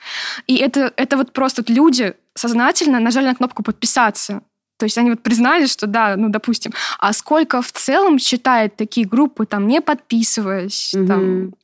И 0.47 0.57
это, 0.57 0.93
это 0.97 1.17
вот 1.17 1.33
просто 1.33 1.65
люди 1.67 2.15
сознательно 2.35 3.01
нажали 3.01 3.27
на 3.27 3.35
кнопку 3.35 3.63
«подписаться». 3.63 4.43
То 4.77 4.85
есть 4.85 4.99
они 4.99 5.11
вот 5.11 5.23
признали, 5.23 5.67
что 5.67 5.87
да, 5.87 6.17
ну, 6.17 6.29
допустим. 6.29 6.73
А 6.99 7.13
сколько 7.13 7.63
в 7.63 7.73
целом 7.73 8.19
читает 8.19 8.77
такие 8.77 9.07
группы, 9.07 9.47
там, 9.47 9.67
не 9.67 9.81
подписываясь, 9.81 10.93
угу. 10.95 11.07
там, 11.07 11.55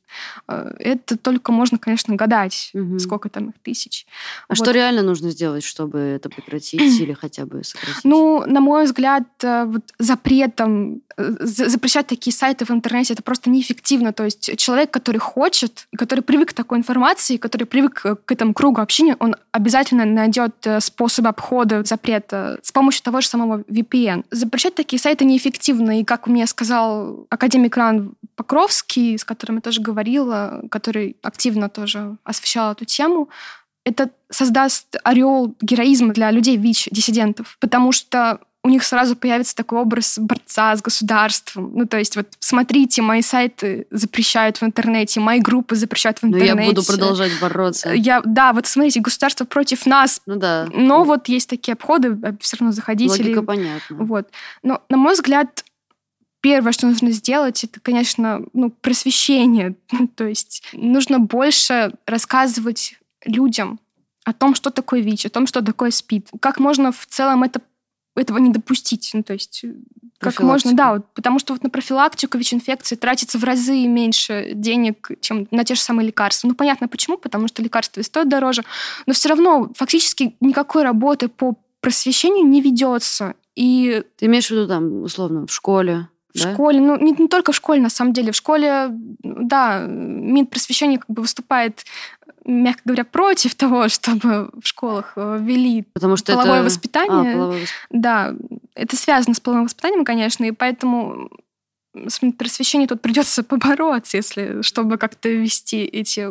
это 0.47 1.17
только 1.17 1.51
можно, 1.51 1.77
конечно, 1.77 2.15
гадать, 2.15 2.71
угу. 2.73 2.99
сколько 2.99 3.29
там 3.29 3.49
их 3.49 3.55
тысяч. 3.61 4.05
А 4.47 4.53
вот. 4.53 4.57
что 4.57 4.71
реально 4.71 5.03
нужно 5.03 5.31
сделать, 5.31 5.63
чтобы 5.63 5.99
это 5.99 6.29
прекратить 6.29 6.99
или 6.99 7.13
хотя 7.13 7.45
бы 7.45 7.63
сократить? 7.63 8.03
Ну, 8.03 8.43
на 8.45 8.59
мой 8.59 8.85
взгляд, 8.85 9.23
э, 9.43 9.65
вот 9.65 9.83
запретом 9.99 11.01
э, 11.17 11.35
запрещать 11.39 12.07
такие 12.07 12.33
сайты 12.33 12.65
в 12.65 12.71
интернете 12.71 13.13
это 13.13 13.23
просто 13.23 13.49
неэффективно. 13.49 14.13
То 14.13 14.25
есть 14.25 14.57
человек, 14.57 14.91
который 14.91 15.17
хочет, 15.17 15.87
который 15.97 16.21
привык 16.21 16.49
к 16.49 16.53
такой 16.53 16.77
информации, 16.77 17.37
который 17.37 17.65
привык 17.65 18.01
к 18.25 18.31
этому 18.31 18.53
кругу 18.53 18.81
общения, 18.81 19.15
он 19.19 19.35
обязательно 19.51 20.05
найдет 20.05 20.55
способ 20.79 21.27
обхода 21.27 21.83
запрета 21.83 22.59
с 22.61 22.71
помощью 22.71 23.03
того 23.03 23.21
же 23.21 23.27
самого 23.27 23.59
VPN. 23.61 24.25
Запрещать 24.31 24.75
такие 24.75 24.99
сайты 24.99 25.25
неэффективно, 25.25 25.99
и 25.99 26.03
как 26.03 26.27
мне 26.27 26.47
сказал 26.47 27.25
академик 27.29 27.77
Ран 27.77 28.13
Покровский, 28.35 29.17
с 29.17 29.23
которым 29.23 29.57
я 29.57 29.61
тоже 29.61 29.81
говорила, 29.81 30.00
который 30.69 31.15
активно 31.21 31.69
тоже 31.69 32.17
освещал 32.23 32.71
эту 32.73 32.85
тему, 32.85 33.29
это 33.83 34.11
создаст 34.29 34.95
ореол 35.03 35.55
героизма 35.61 36.13
для 36.13 36.31
людей 36.31 36.57
ВИЧ-диссидентов, 36.57 37.57
потому 37.59 37.91
что 37.91 38.39
у 38.63 38.69
них 38.69 38.83
сразу 38.83 39.15
появится 39.15 39.55
такой 39.55 39.79
образ 39.79 40.19
борца 40.19 40.75
с 40.75 40.81
государством. 40.83 41.71
Ну, 41.73 41.87
то 41.87 41.97
есть, 41.97 42.15
вот 42.15 42.27
смотрите, 42.39 43.01
мои 43.01 43.23
сайты 43.23 43.87
запрещают 43.89 44.57
в 44.57 44.63
интернете, 44.63 45.19
мои 45.19 45.39
группы 45.39 45.75
запрещают 45.75 46.19
в 46.19 46.25
интернете. 46.25 46.53
Но 46.53 46.61
я 46.61 46.67
буду 46.67 46.85
продолжать 46.85 47.31
бороться. 47.39 47.91
Я, 47.91 48.21
да, 48.23 48.53
вот 48.53 48.67
смотрите, 48.67 48.99
государство 48.99 49.45
против 49.45 49.87
нас. 49.87 50.21
Ну 50.27 50.35
да. 50.35 50.67
Но 50.73 51.03
вот 51.03 51.27
есть 51.27 51.49
такие 51.49 51.73
обходы, 51.73 52.15
а 52.21 52.35
все 52.39 52.57
равно 52.57 52.71
заходите. 52.71 53.23
Логика 53.23 53.41
понятна. 53.41 53.97
Вот. 53.97 54.29
Но, 54.61 54.83
на 54.89 54.97
мой 54.97 55.13
взгляд, 55.13 55.65
первое, 56.41 56.71
что 56.71 56.87
нужно 56.87 57.11
сделать, 57.11 57.63
это, 57.63 57.79
конечно, 57.79 58.41
ну, 58.53 58.69
просвещение. 58.69 59.75
То 60.15 60.25
есть 60.25 60.63
нужно 60.73 61.19
больше 61.19 61.93
рассказывать 62.05 62.95
людям 63.25 63.79
о 64.23 64.33
том, 64.33 64.55
что 64.55 64.69
такое 64.69 65.01
ВИЧ, 65.01 65.27
о 65.27 65.29
том, 65.29 65.47
что 65.47 65.61
такое 65.61 65.91
СПИД. 65.91 66.29
Как 66.39 66.59
можно 66.59 66.91
в 66.91 67.05
целом 67.07 67.43
это 67.43 67.61
этого 68.15 68.39
не 68.39 68.51
допустить. 68.51 69.11
Ну, 69.13 69.23
то 69.23 69.33
есть 69.33 69.63
как 70.19 70.39
можно, 70.41 70.73
да, 70.73 70.93
вот, 70.93 71.05
потому 71.15 71.39
что 71.39 71.53
вот 71.53 71.63
на 71.63 71.69
профилактику 71.69 72.37
ВИЧ-инфекции 72.37 72.95
тратится 72.95 73.39
в 73.39 73.43
разы 73.43 73.87
меньше 73.87 74.51
денег, 74.53 75.09
чем 75.19 75.47
на 75.49 75.63
те 75.63 75.73
же 75.73 75.81
самые 75.81 76.07
лекарства. 76.07 76.47
Ну, 76.47 76.53
понятно 76.53 76.87
почему, 76.87 77.17
потому 77.17 77.47
что 77.47 77.63
лекарства 77.63 78.01
и 78.01 78.03
стоят 78.03 78.29
дороже, 78.29 78.63
но 79.07 79.13
все 79.13 79.29
равно 79.29 79.71
фактически 79.75 80.35
никакой 80.39 80.83
работы 80.83 81.27
по 81.27 81.55
просвещению 81.79 82.45
не 82.45 82.61
ведется. 82.61 83.33
И... 83.55 84.03
Ты 84.17 84.27
имеешь 84.27 84.47
в 84.47 84.51
виду 84.51 84.67
там, 84.67 85.01
условно, 85.01 85.47
в 85.47 85.51
школе? 85.53 86.07
В 86.33 86.39
да? 86.41 86.53
школе, 86.53 86.79
ну 86.79 86.97
не, 86.97 87.11
не 87.11 87.27
только 87.27 87.51
в 87.51 87.55
школе, 87.55 87.81
на 87.81 87.89
самом 87.89 88.13
деле. 88.13 88.31
В 88.31 88.35
школе, 88.35 88.87
да, 88.89 89.85
Минпросвещение 89.87 90.99
как 90.99 91.09
бы 91.09 91.21
выступает 91.21 91.83
мягко 92.45 92.81
говоря, 92.85 93.03
против 93.03 93.55
того, 93.55 93.87
чтобы 93.89 94.49
в 94.61 94.67
школах 94.67 95.13
э, 95.15 95.37
ввели 95.41 95.83
Потому 95.93 96.17
что 96.17 96.33
половое 96.33 96.57
это... 96.57 96.65
воспитание. 96.65 97.33
А, 97.33 97.35
половое... 97.35 97.65
Да, 97.89 98.33
это 98.75 98.95
связано 98.95 99.35
с 99.35 99.39
половым 99.39 99.65
воспитанием, 99.65 100.05
конечно, 100.05 100.45
и 100.45 100.51
поэтому 100.51 101.29
с 101.93 102.19
просвещением 102.37 102.87
тут 102.87 103.01
придется 103.01 103.43
побороться, 103.43 104.17
если 104.17 104.61
чтобы 104.61 104.97
как-то 104.97 105.29
вести 105.29 105.83
эти 105.83 106.29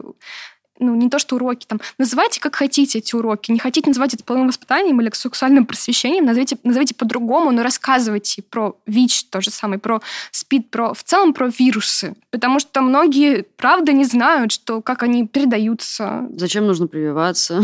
ну, 0.81 0.95
не 0.95 1.09
то 1.09 1.19
что 1.19 1.37
уроки, 1.37 1.67
там, 1.67 1.81
называйте 1.99 2.41
как 2.41 2.57
хотите 2.57 2.99
эти 2.99 3.15
уроки. 3.15 3.53
Не 3.53 3.59
хотите 3.59 3.89
называть 3.89 4.15
это 4.15 4.25
половым 4.25 4.49
воспитанием 4.49 5.01
или 5.01 5.11
сексуальным 5.13 5.67
просвещением, 5.67 6.25
назовите, 6.25 6.57
назовите 6.65 6.95
по-другому, 6.95 7.53
но 7.53 7.63
рассказывайте 7.63 8.43
про 8.43 8.77
ВИЧ, 8.87 9.27
то 9.27 9.41
же 9.41 9.51
самое, 9.51 9.79
про 9.79 10.01
СПИД, 10.31 10.71
про, 10.71 10.95
в 10.95 11.05
целом 11.05 11.35
про 11.35 11.49
вирусы. 11.49 12.15
Потому 12.31 12.61
что 12.61 12.81
многие, 12.81 13.45
правда, 13.57 13.93
не 13.93 14.05
знают, 14.05 14.53
что, 14.53 14.81
как 14.81 15.03
они 15.03 15.27
передаются. 15.27 16.27
Зачем 16.37 16.67
нужно 16.67 16.87
прививаться? 16.87 17.61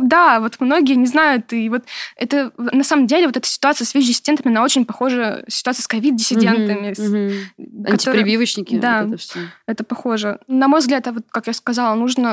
Да, 0.00 0.40
вот 0.40 0.56
многие 0.60 0.94
не 0.94 1.06
знают. 1.06 1.52
И 1.52 1.68
вот 1.68 1.84
это, 2.16 2.52
на 2.56 2.84
самом 2.84 3.06
деле, 3.06 3.26
вот 3.26 3.36
эта 3.36 3.46
ситуация 3.46 3.84
с 3.84 3.94
ВИЧ-диссидентами, 3.94 4.48
она 4.48 4.62
очень 4.62 4.84
похожа 4.84 5.44
ситуация 5.48 5.82
с 5.82 5.86
ковид-диссидентами. 5.86 6.94
Антипрививочники. 7.90 8.78
Да, 8.78 9.08
это 9.66 9.84
похоже. 9.84 10.38
На 10.46 10.68
мой 10.68 10.80
взгляд, 10.80 11.06
вот, 11.08 11.24
как 11.30 11.46
я 11.46 11.52
сказала, 11.52 11.94
нужно 11.94 12.29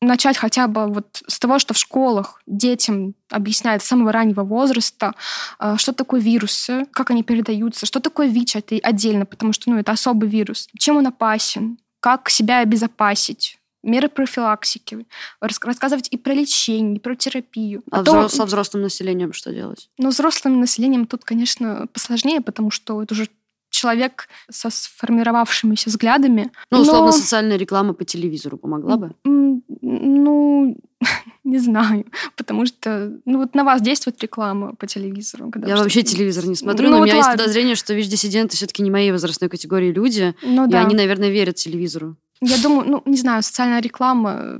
начать 0.00 0.36
хотя 0.36 0.66
бы 0.66 0.86
вот 0.86 1.22
с 1.26 1.38
того, 1.38 1.58
что 1.58 1.74
в 1.74 1.78
школах 1.78 2.40
детям 2.46 3.14
объясняют 3.30 3.82
с 3.82 3.86
самого 3.86 4.12
раннего 4.12 4.42
возраста, 4.42 5.14
э, 5.58 5.76
что 5.78 5.92
такое 5.92 6.20
вирусы, 6.20 6.86
как 6.92 7.10
они 7.10 7.22
передаются, 7.22 7.86
что 7.86 8.00
такое 8.00 8.28
ВИЧ, 8.28 8.56
это 8.56 8.76
отдельно, 8.82 9.26
потому 9.26 9.52
что 9.52 9.70
ну, 9.70 9.78
это 9.78 9.92
особый 9.92 10.28
вирус, 10.28 10.68
чем 10.78 10.96
он 10.96 11.06
опасен, 11.06 11.78
как 12.00 12.28
себя 12.30 12.58
обезопасить, 12.58 13.58
меры 13.82 14.08
профилактики, 14.08 15.06
рассказывать 15.40 16.08
и 16.10 16.16
про 16.16 16.34
лечение, 16.34 16.96
и 16.96 17.00
про 17.00 17.14
терапию. 17.14 17.82
А 17.90 17.98
Потом, 17.98 18.28
со 18.28 18.44
взрослым 18.44 18.82
населением 18.82 19.32
что 19.32 19.52
делать? 19.52 19.88
Ну, 19.98 20.10
взрослым 20.10 20.60
населением 20.60 21.06
тут, 21.06 21.24
конечно, 21.24 21.86
посложнее, 21.92 22.40
потому 22.40 22.70
что 22.70 23.02
это 23.02 23.14
уже 23.14 23.28
человек 23.76 24.28
со 24.50 24.70
сформировавшимися 24.70 25.90
взглядами. 25.90 26.50
Ну, 26.70 26.80
условно, 26.80 27.06
но... 27.06 27.12
социальная 27.12 27.58
реклама 27.58 27.92
по 27.92 28.04
телевизору 28.04 28.58
помогла 28.58 28.96
бы? 28.96 29.10
Ну, 29.24 30.76
не 31.44 31.58
знаю, 31.58 32.04
потому 32.36 32.66
что 32.66 33.12
ну 33.24 33.38
вот 33.38 33.54
на 33.54 33.64
вас 33.64 33.82
действует 33.82 34.22
реклама 34.22 34.74
по 34.74 34.86
телевизору. 34.86 35.50
Когда 35.50 35.68
Я 35.68 35.76
вообще 35.76 36.02
телевизор 36.02 36.46
не 36.46 36.56
смотрю, 36.56 36.86
ну, 36.86 36.90
но 36.90 36.96
вот 36.98 37.02
у 37.02 37.06
меня 37.06 37.16
ладно. 37.16 37.30
есть 37.30 37.40
подозрение, 37.40 37.74
что 37.74 37.94
ВИЧ-диссиденты 37.94 38.56
все-таки 38.56 38.82
не 38.82 38.90
моей 38.90 39.12
возрастной 39.12 39.48
категории 39.50 39.92
люди, 39.92 40.34
ну, 40.42 40.66
и 40.66 40.70
да. 40.70 40.80
они, 40.80 40.94
наверное, 40.94 41.30
верят 41.30 41.56
телевизору. 41.56 42.16
Я 42.40 42.58
думаю, 42.62 42.88
ну, 42.88 43.02
не 43.04 43.16
знаю, 43.16 43.42
социальная 43.42 43.80
реклама 43.80 44.58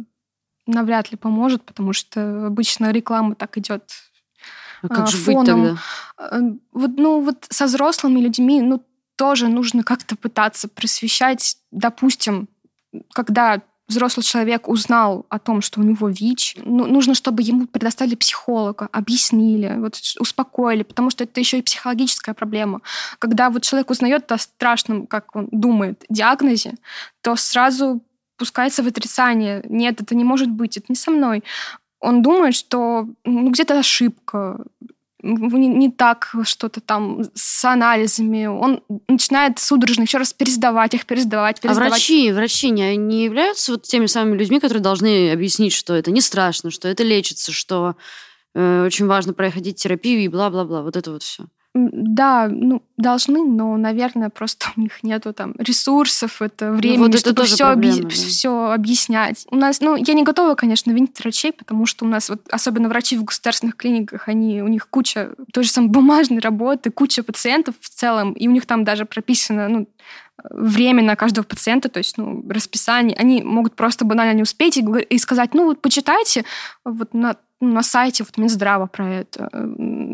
навряд 0.67 1.13
ли 1.13 1.17
поможет, 1.17 1.63
потому 1.63 1.93
что 1.93 2.47
обычно 2.47 2.93
реклама 2.93 3.35
так 3.35 3.59
идет 3.59 3.83
а 4.83 4.89
как 4.89 5.09
же 5.09 5.17
фоном. 5.17 5.63
быть 5.63 5.71
тогда? 6.17 6.37
Э, 6.37 6.41
вот, 6.73 6.91
ну, 6.97 7.21
вот 7.21 7.47
со 7.49 7.67
взрослыми 7.67 8.21
людьми, 8.21 8.61
ну, 8.63 8.83
тоже 9.17 9.49
нужно 9.49 9.83
как-то 9.83 10.17
пытаться 10.17 10.69
просвещать. 10.69 11.57
Допустим, 11.71 12.49
когда 13.13 13.61
взрослый 13.89 14.25
человек 14.25 14.69
узнал 14.69 15.27
о 15.29 15.39
том, 15.39 15.61
что 15.61 15.81
у 15.81 15.85
него 15.85 16.09
ВИЧ, 16.09 16.57
ну, 16.65 16.87
нужно, 16.87 17.15
чтобы 17.15 17.43
ему 17.43 17.67
предоставили 17.67 18.17
психолога, 18.17 18.89
объяснили, 18.93 19.77
вот, 19.79 19.99
успокоили, 20.19 20.83
потому 20.83 21.11
что 21.11 21.25
это 21.25 21.39
еще 21.41 21.59
и 21.59 21.63
психологическая 21.63 22.35
проблема. 22.35 22.81
Когда 23.19 23.49
вот 23.51 23.63
человек 23.63 23.91
узнает 23.91 24.31
о 24.33 24.39
страшном, 24.39 25.07
как 25.07 25.35
он 25.37 25.49
думает, 25.53 26.05
диагнозе, 26.09 26.75
то 27.21 27.37
сразу 27.37 28.03
пускается 28.37 28.83
в 28.83 28.87
отрицание. 28.87 29.63
Нет, 29.69 30.01
это 30.01 30.15
не 30.15 30.25
может 30.25 30.51
быть, 30.51 30.77
это 30.77 30.87
не 30.89 30.97
со 30.97 31.11
мной. 31.11 31.43
Он 32.01 32.23
думает, 32.23 32.55
что 32.55 33.09
ну, 33.25 33.51
где-то 33.51 33.79
ошибка, 33.79 34.59
не, 35.27 35.69
не 35.69 35.91
так 35.91 36.35
что-то 36.45 36.81
там 36.81 37.25
с 37.35 37.65
анализами. 37.65 38.47
Он 38.47 38.83
начинает 39.09 39.59
судорожно 39.59 40.03
еще 40.03 40.19
раз 40.19 40.33
пересдавать 40.33 40.95
их, 40.95 41.07
пересдавать, 41.07 41.61
пересдавать. 41.61 41.89
А 41.89 41.91
врачи, 41.91 42.33
врачи 42.33 42.71
не, 42.71 42.97
не 42.97 43.25
являются 43.25 43.73
вот 43.73 43.83
теми 43.83 44.07
самыми 44.07 44.39
людьми, 44.39 44.61
которые 44.61 44.83
должны 44.83 45.33
объяснить, 45.33 45.73
что 45.73 45.95
это 45.95 46.11
не 46.11 46.21
страшно, 46.21 46.71
что 46.71 46.89
это 46.89 47.03
лечится, 47.03 47.53
что 47.53 47.97
э, 48.55 48.85
очень 48.85 49.07
важно 49.07 49.35
проходить 49.35 49.83
терапию 49.83 50.21
и 50.21 50.29
бла-бла-бла. 50.29 50.83
Вот 50.83 50.97
это 50.97 51.11
вот 51.11 51.23
все. 51.23 51.47
Да, 51.77 52.49
ну, 52.51 52.83
должны, 52.97 53.45
но, 53.45 53.77
наверное, 53.77 54.31
просто 54.31 54.67
у 54.77 54.81
них 54.81 55.03
нету 55.03 55.33
там 55.33 55.55
ресурсов, 55.59 56.41
это 56.41 56.73
времени, 56.73 56.99
ну, 56.99 57.07
вот 57.07 57.19
чтобы 57.19 57.43
это 57.43 57.55
все, 57.55 57.65
проблема, 57.67 57.99
объ... 57.99 58.03
да. 58.05 58.09
все 58.11 58.71
объяснять. 58.71 59.47
У 59.51 59.57
нас, 59.57 59.81
ну, 59.81 59.97
я 59.97 60.15
не 60.15 60.23
готова, 60.23 60.55
конечно, 60.55 60.91
винить 60.91 61.19
врачей, 61.21 61.53
потому 61.53 61.87
что 61.87 62.05
у 62.05 62.09
нас, 62.09 62.31
вот, 62.31 62.41
особенно 62.51 62.89
врачи 62.89 63.17
в 63.17 63.25
государственных 63.25 63.77
клиниках, 63.77 64.29
они, 64.29 64.63
у 64.63 64.69
них 64.69 64.89
куча 64.89 65.35
той 65.53 65.65
же 65.65 65.71
самой 65.71 65.91
бумажной 65.91 66.41
работы, 66.41 66.91
куча 66.91 67.23
пациентов 67.23 67.75
в 67.81 67.89
целом, 67.89 68.33
и 68.33 68.49
у 68.49 68.51
них 68.51 68.65
там 68.67 68.85
даже 68.85 69.05
прописано, 69.05 69.69
ну, 69.69 69.89
время 70.51 71.03
на 71.03 71.17
каждого 71.17 71.45
пациента, 71.45 71.89
то 71.89 71.99
есть 71.99 72.19
ну, 72.19 72.45
расписание, 72.49 73.17
они 73.17 73.43
могут 73.43 73.75
просто 73.75 74.05
банально 74.05 74.35
не 74.35 74.43
успеть 74.43 74.77
и, 74.77 74.83
и 74.83 75.19
сказать, 75.19 75.55
ну 75.55 75.65
вот 75.65 75.81
почитайте 75.81 76.45
вот 76.85 77.15
на 77.15 77.37
на 77.61 77.83
сайте 77.83 78.23
вот 78.23 78.37
Минздрава 78.37 78.87
про 78.87 79.09
это. 79.09 79.49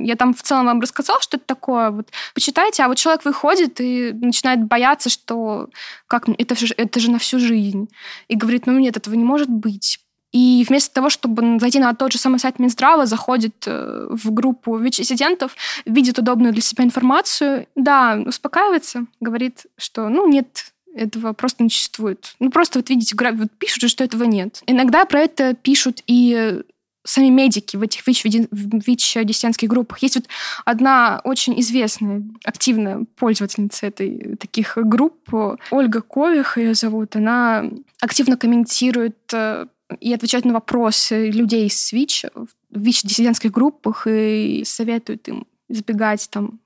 Я 0.03 0.17
там 0.17 0.35
в 0.35 0.43
целом 0.43 0.67
вам 0.67 0.81
рассказала, 0.81 1.21
что 1.21 1.37
это 1.37 1.47
такое. 1.47 1.91
Вот 1.91 2.09
почитайте, 2.35 2.83
а 2.83 2.89
вот 2.89 2.99
человек 2.99 3.25
выходит 3.25 3.81
и 3.81 4.13
начинает 4.13 4.65
бояться, 4.65 5.09
что 5.11 5.69
как 6.07 6.29
это 6.29 6.55
это 6.77 7.01
же 7.01 7.11
на 7.11 7.19
всю 7.19 7.39
жизнь. 7.39 7.89
И 8.29 8.37
говорит, 8.37 8.67
ну 8.67 8.79
нет, 8.79 8.97
этого 8.97 9.15
не 9.15 9.25
может 9.25 9.49
быть. 9.49 9.99
И 10.33 10.65
вместо 10.67 10.95
того, 10.95 11.11
чтобы 11.11 11.59
зайти 11.61 11.79
на 11.79 11.95
тот 11.95 12.13
же 12.13 12.19
самый 12.19 12.39
сайт 12.39 12.59
Минздрава, 12.59 13.05
заходит 13.05 13.65
э, 13.67 14.07
в 14.09 14.33
группу 14.33 14.79
ВИЧ-диссидентов, 14.79 15.55
видит 15.85 16.19
удобную 16.19 16.53
для 16.53 16.63
себя 16.63 16.85
информацию, 16.85 17.67
да, 17.77 18.19
успокаивается, 18.25 19.05
говорит, 19.21 19.67
что, 19.77 20.09
ну, 20.09 20.27
нет, 20.27 20.73
этого 20.95 21.35
просто 21.35 21.63
не 21.63 21.69
существует. 21.69 22.35
Ну, 22.39 22.51
просто 22.51 22.79
вот 22.79 22.89
видите, 22.89 23.15
пишут 23.59 23.91
что 23.91 24.05
этого 24.05 24.25
нет. 24.25 24.63
Иногда 24.67 25.05
про 25.05 25.21
это 25.21 25.55
пишут 25.55 26.03
и 26.07 26.63
сами 27.05 27.29
медики 27.29 27.77
в 27.77 27.83
этих 27.83 28.07
ВИЧ-диссидентских 28.07 29.69
группах. 29.69 29.99
Есть 30.03 30.17
вот 30.17 30.27
одна 30.65 31.21
очень 31.25 31.59
известная, 31.61 32.23
активная 32.45 33.05
пользовательница 33.17 33.87
этой, 33.87 34.37
таких 34.37 34.77
групп, 34.77 35.33
Ольга 35.71 36.01
Кових 36.01 36.59
ее 36.59 36.75
зовут. 36.75 37.17
Она 37.17 37.65
активно 38.01 38.37
комментирует 38.37 39.19
э, 39.33 39.67
и 40.01 40.13
отвечает 40.13 40.45
на 40.45 40.53
вопросы 40.53 41.31
людей 41.31 41.69
с 41.69 41.93
ВИЧ 41.93 42.27
в 42.35 42.49
ВИЧ-диссидентских 42.71 43.51
группах 43.51 44.07
и 44.07 44.63
советует 44.65 45.29
им 45.29 45.47
избегать 45.69 46.29
там 46.31 46.61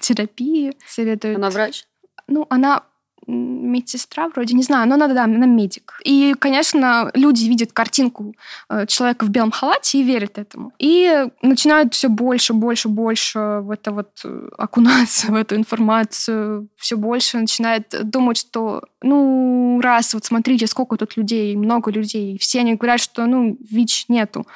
терапии, 0.00 0.76
советует... 0.86 1.36
Она 1.36 1.50
врач? 1.50 1.84
Ну, 2.28 2.46
она 2.50 2.82
медсестра 3.26 4.28
вроде, 4.28 4.54
не 4.54 4.62
знаю, 4.62 4.88
но 4.88 4.96
надо, 4.96 5.14
да, 5.14 5.24
она 5.24 5.46
медик. 5.46 5.98
И, 6.04 6.34
конечно, 6.38 7.10
люди 7.14 7.44
видят 7.44 7.72
картинку 7.72 8.34
э, 8.68 8.86
человека 8.86 9.24
в 9.24 9.30
белом 9.30 9.50
халате 9.50 9.98
и 9.98 10.02
верят 10.02 10.38
этому. 10.38 10.72
И 10.78 11.26
начинают 11.42 11.94
все 11.94 12.08
больше, 12.08 12.52
больше, 12.52 12.88
больше 12.88 13.38
в 13.62 13.70
это 13.70 13.92
вот 13.92 14.10
э, 14.24 14.48
окунаться 14.58 15.26
в 15.32 15.34
эту 15.34 15.56
информацию, 15.56 16.68
все 16.76 16.96
больше 16.96 17.38
начинает 17.38 17.94
думать, 18.02 18.38
что, 18.38 18.82
ну, 19.02 19.80
раз, 19.82 20.14
вот 20.14 20.24
смотрите, 20.24 20.66
сколько 20.66 20.96
тут 20.96 21.16
людей, 21.16 21.56
много 21.56 21.90
людей, 21.90 22.38
все 22.38 22.60
они 22.60 22.74
говорят, 22.74 23.00
что, 23.00 23.26
ну, 23.26 23.56
ВИЧ 23.70 24.06
нету 24.08 24.46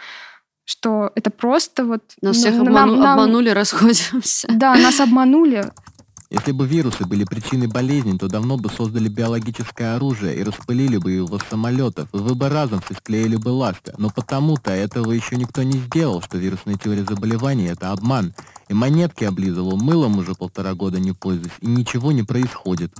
что 0.70 1.10
это 1.16 1.30
просто 1.30 1.84
вот... 1.84 2.02
Нас 2.22 2.36
всех 2.36 2.54
обману, 2.54 2.72
нам, 2.72 3.00
нам... 3.00 3.18
обманули, 3.18 3.48
расходимся. 3.60 4.46
Да, 4.48 4.76
нас 4.76 5.00
обманули. 5.00 5.64
Если 6.30 6.52
бы 6.52 6.64
вирусы 6.64 7.04
были 7.04 7.24
причиной 7.24 7.66
болезни, 7.66 8.16
то 8.16 8.28
давно 8.28 8.56
бы 8.56 8.70
создали 8.70 9.08
биологическое 9.08 9.96
оружие 9.96 10.36
и 10.36 10.44
распылили 10.44 10.96
бы 10.96 11.10
его 11.10 11.40
с 11.40 11.42
самолетов. 11.50 12.08
Вы 12.12 12.36
бы 12.36 12.48
разом 12.48 12.80
все 12.80 12.94
склеили 12.94 13.34
бы 13.34 13.48
ласты. 13.48 13.94
Но 13.98 14.10
потому-то 14.10 14.70
этого 14.70 15.10
еще 15.10 15.34
никто 15.34 15.64
не 15.64 15.78
сделал, 15.78 16.22
что 16.22 16.38
вирусная 16.38 16.76
теория 16.76 17.04
заболеваний– 17.04 17.66
это 17.72 17.90
обман. 17.90 18.32
И 18.68 18.74
монетки 18.74 19.24
облизывал, 19.24 19.76
мылом 19.76 20.18
уже 20.18 20.36
полтора 20.36 20.74
года 20.74 21.00
не 21.00 21.12
пользуюсь, 21.12 21.52
и 21.60 21.66
ничего 21.66 22.12
не 22.12 22.22
происходит. 22.22 22.92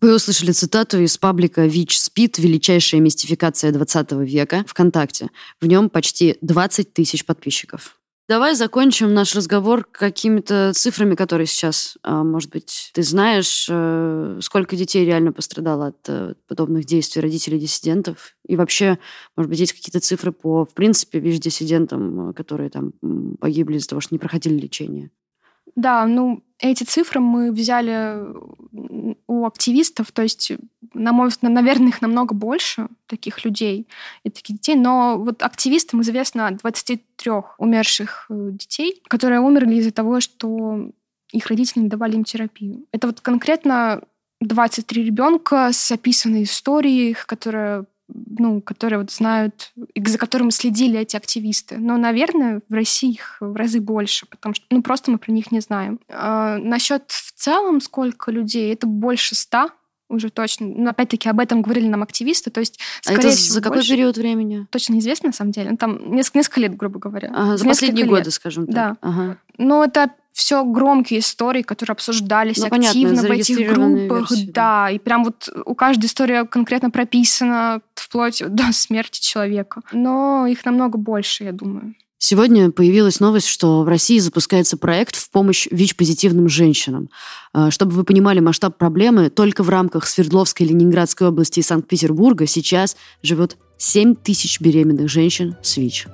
Вы 0.00 0.14
услышали 0.14 0.52
цитату 0.52 1.00
из 1.00 1.18
паблика 1.18 1.66
ВИЧ 1.66 1.98
СПИД 1.98 2.38
«Величайшая 2.38 3.00
мистификация 3.00 3.72
20 3.72 4.12
века» 4.12 4.64
ВКонтакте. 4.68 5.30
В 5.60 5.66
нем 5.66 5.90
почти 5.90 6.38
20 6.40 6.92
тысяч 6.92 7.24
подписчиков. 7.24 7.96
Давай 8.28 8.54
закончим 8.54 9.12
наш 9.12 9.34
разговор 9.34 9.84
какими-то 9.84 10.72
цифрами, 10.74 11.16
которые 11.16 11.46
сейчас, 11.46 11.98
а, 12.02 12.22
может 12.22 12.50
быть, 12.50 12.90
ты 12.94 13.02
знаешь, 13.02 13.66
э, 13.68 14.38
сколько 14.40 14.76
детей 14.76 15.04
реально 15.04 15.32
пострадало 15.32 15.88
от 15.88 16.08
э, 16.08 16.34
подобных 16.46 16.84
действий 16.84 17.20
родителей 17.20 17.58
диссидентов. 17.58 18.36
И 18.46 18.54
вообще, 18.54 18.98
может 19.36 19.50
быть, 19.50 19.58
есть 19.58 19.72
какие-то 19.72 19.98
цифры 19.98 20.30
по, 20.30 20.64
в 20.64 20.72
принципе, 20.72 21.18
ВИЖ-диссидентам, 21.18 22.30
э, 22.30 22.32
которые 22.32 22.70
там 22.70 22.92
погибли 23.40 23.78
из-за 23.78 23.88
того, 23.88 24.00
что 24.00 24.14
не 24.14 24.20
проходили 24.20 24.54
лечение. 24.54 25.10
Да, 25.74 26.06
ну, 26.06 26.44
эти 26.58 26.84
цифры 26.84 27.20
мы 27.20 27.50
взяли 27.50 28.24
у 29.26 29.46
активистов, 29.46 30.12
то 30.12 30.22
есть, 30.22 30.52
на 30.94 31.12
мой 31.12 31.28
взгляд, 31.28 31.52
наверное, 31.52 31.88
их 31.88 32.02
намного 32.02 32.34
больше, 32.34 32.88
таких 33.06 33.44
людей 33.44 33.86
и 34.24 34.30
таких 34.30 34.56
детей, 34.56 34.76
но 34.76 35.18
вот 35.18 35.42
активистам 35.42 36.02
известно 36.02 36.50
23 36.50 37.32
умерших 37.58 38.26
э, 38.28 38.50
детей, 38.52 39.02
которые 39.08 39.40
умерли 39.40 39.76
из-за 39.76 39.92
того, 39.92 40.20
что 40.20 40.90
их 41.30 41.46
родители 41.46 41.80
не 41.80 41.88
давали 41.88 42.14
им 42.14 42.24
терапию. 42.24 42.84
Это 42.92 43.06
вот 43.06 43.20
конкретно 43.20 44.02
23 44.40 45.04
ребенка 45.04 45.70
с 45.72 45.90
описанной 45.92 46.44
историей, 46.44 47.16
которая 47.26 47.86
ну, 48.14 48.60
которые 48.60 48.98
вот 48.98 49.10
знают, 49.10 49.72
за 49.96 50.18
которыми 50.18 50.50
следили 50.50 50.98
эти 50.98 51.16
активисты. 51.16 51.78
Но, 51.78 51.96
наверное, 51.96 52.60
в 52.68 52.74
России 52.74 53.12
их 53.12 53.38
в 53.40 53.54
разы 53.56 53.80
больше, 53.80 54.26
потому 54.26 54.54
что, 54.54 54.66
ну, 54.70 54.82
просто 54.82 55.10
мы 55.10 55.18
про 55.18 55.32
них 55.32 55.50
не 55.50 55.60
знаем. 55.60 55.98
А, 56.08 56.58
насчет 56.58 57.10
в 57.10 57.32
целом 57.32 57.80
сколько 57.80 58.30
людей, 58.30 58.72
это 58.72 58.86
больше 58.86 59.34
ста 59.34 59.70
уже 60.12 60.30
точно. 60.30 60.66
Но 60.66 60.90
опять-таки 60.90 61.28
об 61.28 61.40
этом 61.40 61.62
говорили 61.62 61.88
нам 61.88 62.02
активисты, 62.02 62.50
то 62.50 62.60
есть, 62.60 62.78
скорее 63.00 63.18
а 63.18 63.28
это 63.28 63.36
всего, 63.36 63.54
за 63.54 63.60
какой 63.60 63.78
больше... 63.78 63.92
период 63.92 64.16
времени? 64.16 64.66
Точно 64.70 64.94
неизвестно, 64.94 65.28
на 65.28 65.32
самом 65.32 65.52
деле. 65.52 65.70
Ну, 65.70 65.76
там 65.76 66.14
несколько, 66.14 66.38
несколько 66.38 66.60
лет, 66.60 66.76
грубо 66.76 66.98
говоря. 66.98 67.30
Ага, 67.34 67.56
за 67.56 67.64
последние 67.64 68.04
лет. 68.04 68.10
годы, 68.10 68.30
скажем 68.30 68.66
так. 68.66 68.74
Да. 68.74 68.96
Ага. 69.00 69.38
Но 69.58 69.84
это 69.84 70.10
все 70.32 70.64
громкие 70.64 71.20
истории, 71.20 71.62
которые 71.62 71.92
обсуждались 71.92 72.58
ну, 72.58 72.66
активно 72.66 73.16
понятно, 73.16 73.28
в 73.28 73.32
этих 73.32 73.68
группах. 73.68 74.30
Версии, 74.30 74.46
да. 74.46 74.52
да, 74.86 74.90
и 74.90 74.98
прям 74.98 75.24
вот 75.24 75.48
у 75.66 75.74
каждой 75.74 76.06
история 76.06 76.44
конкретно 76.44 76.90
прописана 76.90 77.80
вплоть 77.94 78.42
до 78.48 78.72
смерти 78.72 79.20
человека. 79.20 79.82
Но 79.92 80.46
их 80.46 80.64
намного 80.64 80.98
больше, 80.98 81.44
я 81.44 81.52
думаю. 81.52 81.94
Сегодня 82.24 82.70
появилась 82.70 83.18
новость, 83.18 83.48
что 83.48 83.82
в 83.82 83.88
России 83.88 84.20
запускается 84.20 84.76
проект 84.76 85.16
в 85.16 85.28
помощь 85.30 85.66
ВИЧ-позитивным 85.72 86.48
женщинам. 86.48 87.10
А, 87.52 87.72
чтобы 87.72 87.90
вы 87.96 88.04
понимали 88.04 88.38
масштаб 88.38 88.78
проблемы, 88.78 89.28
только 89.28 89.64
в 89.64 89.68
рамках 89.68 90.06
Свердловской, 90.06 90.64
Ленинградской 90.68 91.26
области 91.26 91.58
и 91.58 91.64
Санкт-Петербурга 91.64 92.46
сейчас 92.46 92.96
живет 93.24 93.56
7 93.76 94.14
тысяч 94.14 94.60
беременных 94.60 95.08
женщин 95.08 95.56
с 95.62 95.76
ВИЧ. 95.76 96.06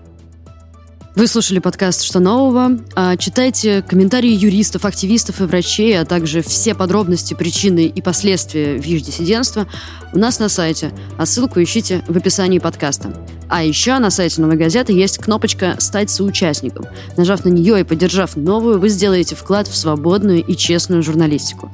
Вы 1.18 1.26
слушали 1.26 1.59
подкаст 1.59 2.04
«Что 2.04 2.20
нового?». 2.20 2.78
А, 2.94 3.16
читайте 3.16 3.83
комментарии 3.83 4.31
юристов, 4.31 4.85
активистов 4.85 5.40
и 5.40 5.46
врачей, 5.46 6.00
а 6.00 6.04
также 6.04 6.42
все 6.42 6.76
подробности, 6.76 7.35
причины 7.35 7.87
и 7.87 8.00
последствия 8.00 8.78
ВИЖ-диссидентства 8.78 9.66
у 10.12 10.18
нас 10.20 10.38
на 10.38 10.48
сайте, 10.48 10.92
а 11.18 11.26
ссылку 11.26 11.61
ищите 11.61 12.04
в 12.07 12.16
описании 12.16 12.61
подкаста. 12.61 13.12
А 13.48 13.64
еще 13.64 13.98
на 13.98 14.11
сайте 14.11 14.40
«Новой 14.40 14.57
газеты» 14.57 14.92
есть 14.92 15.18
кнопочка 15.18 15.74
«Стать 15.81 16.09
соучастником». 16.09 16.87
Нажав 17.16 17.44
на 17.44 17.48
нее 17.48 17.81
и 17.81 17.83
поддержав 17.83 18.37
новую, 18.37 18.78
вы 18.78 18.88
сделаете 18.88 19.35
вклад 19.35 19.66
в 19.66 19.76
свободную 19.76 20.44
и 20.44 20.54
честную 20.54 21.02
журналистику. 21.02 21.68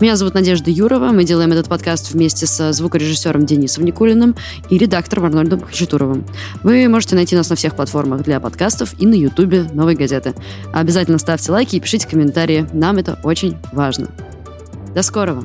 Меня 0.00 0.16
зовут 0.16 0.32
Надежда 0.32 0.70
Юрова. 0.70 1.12
Мы 1.12 1.24
делаем 1.24 1.52
этот 1.52 1.68
подкаст 1.68 2.12
вместе 2.12 2.46
со 2.46 2.72
звукорежиссером 2.72 3.44
Денисом 3.44 3.84
Никулиным 3.84 4.34
и 4.70 4.78
редактором 4.78 5.26
Арнольдом 5.26 5.60
Хачатуровым. 5.60 6.24
Вы 6.62 6.88
можете 6.88 7.16
найти 7.16 7.36
нас 7.36 7.50
на 7.50 7.56
всех 7.56 7.76
платформах 7.76 8.22
для 8.22 8.40
подкастов 8.40 8.94
и 8.98 9.06
на 9.06 9.12
Ютубе 9.12 9.64
Новой 9.74 9.96
газеты. 9.96 10.34
Обязательно 10.72 11.18
ставьте 11.18 11.52
лайки 11.52 11.76
и 11.76 11.80
пишите 11.80 12.08
комментарии. 12.08 12.66
Нам 12.72 12.96
это 12.96 13.20
очень 13.24 13.58
важно. 13.72 14.08
До 14.94 15.02
скорого! 15.02 15.44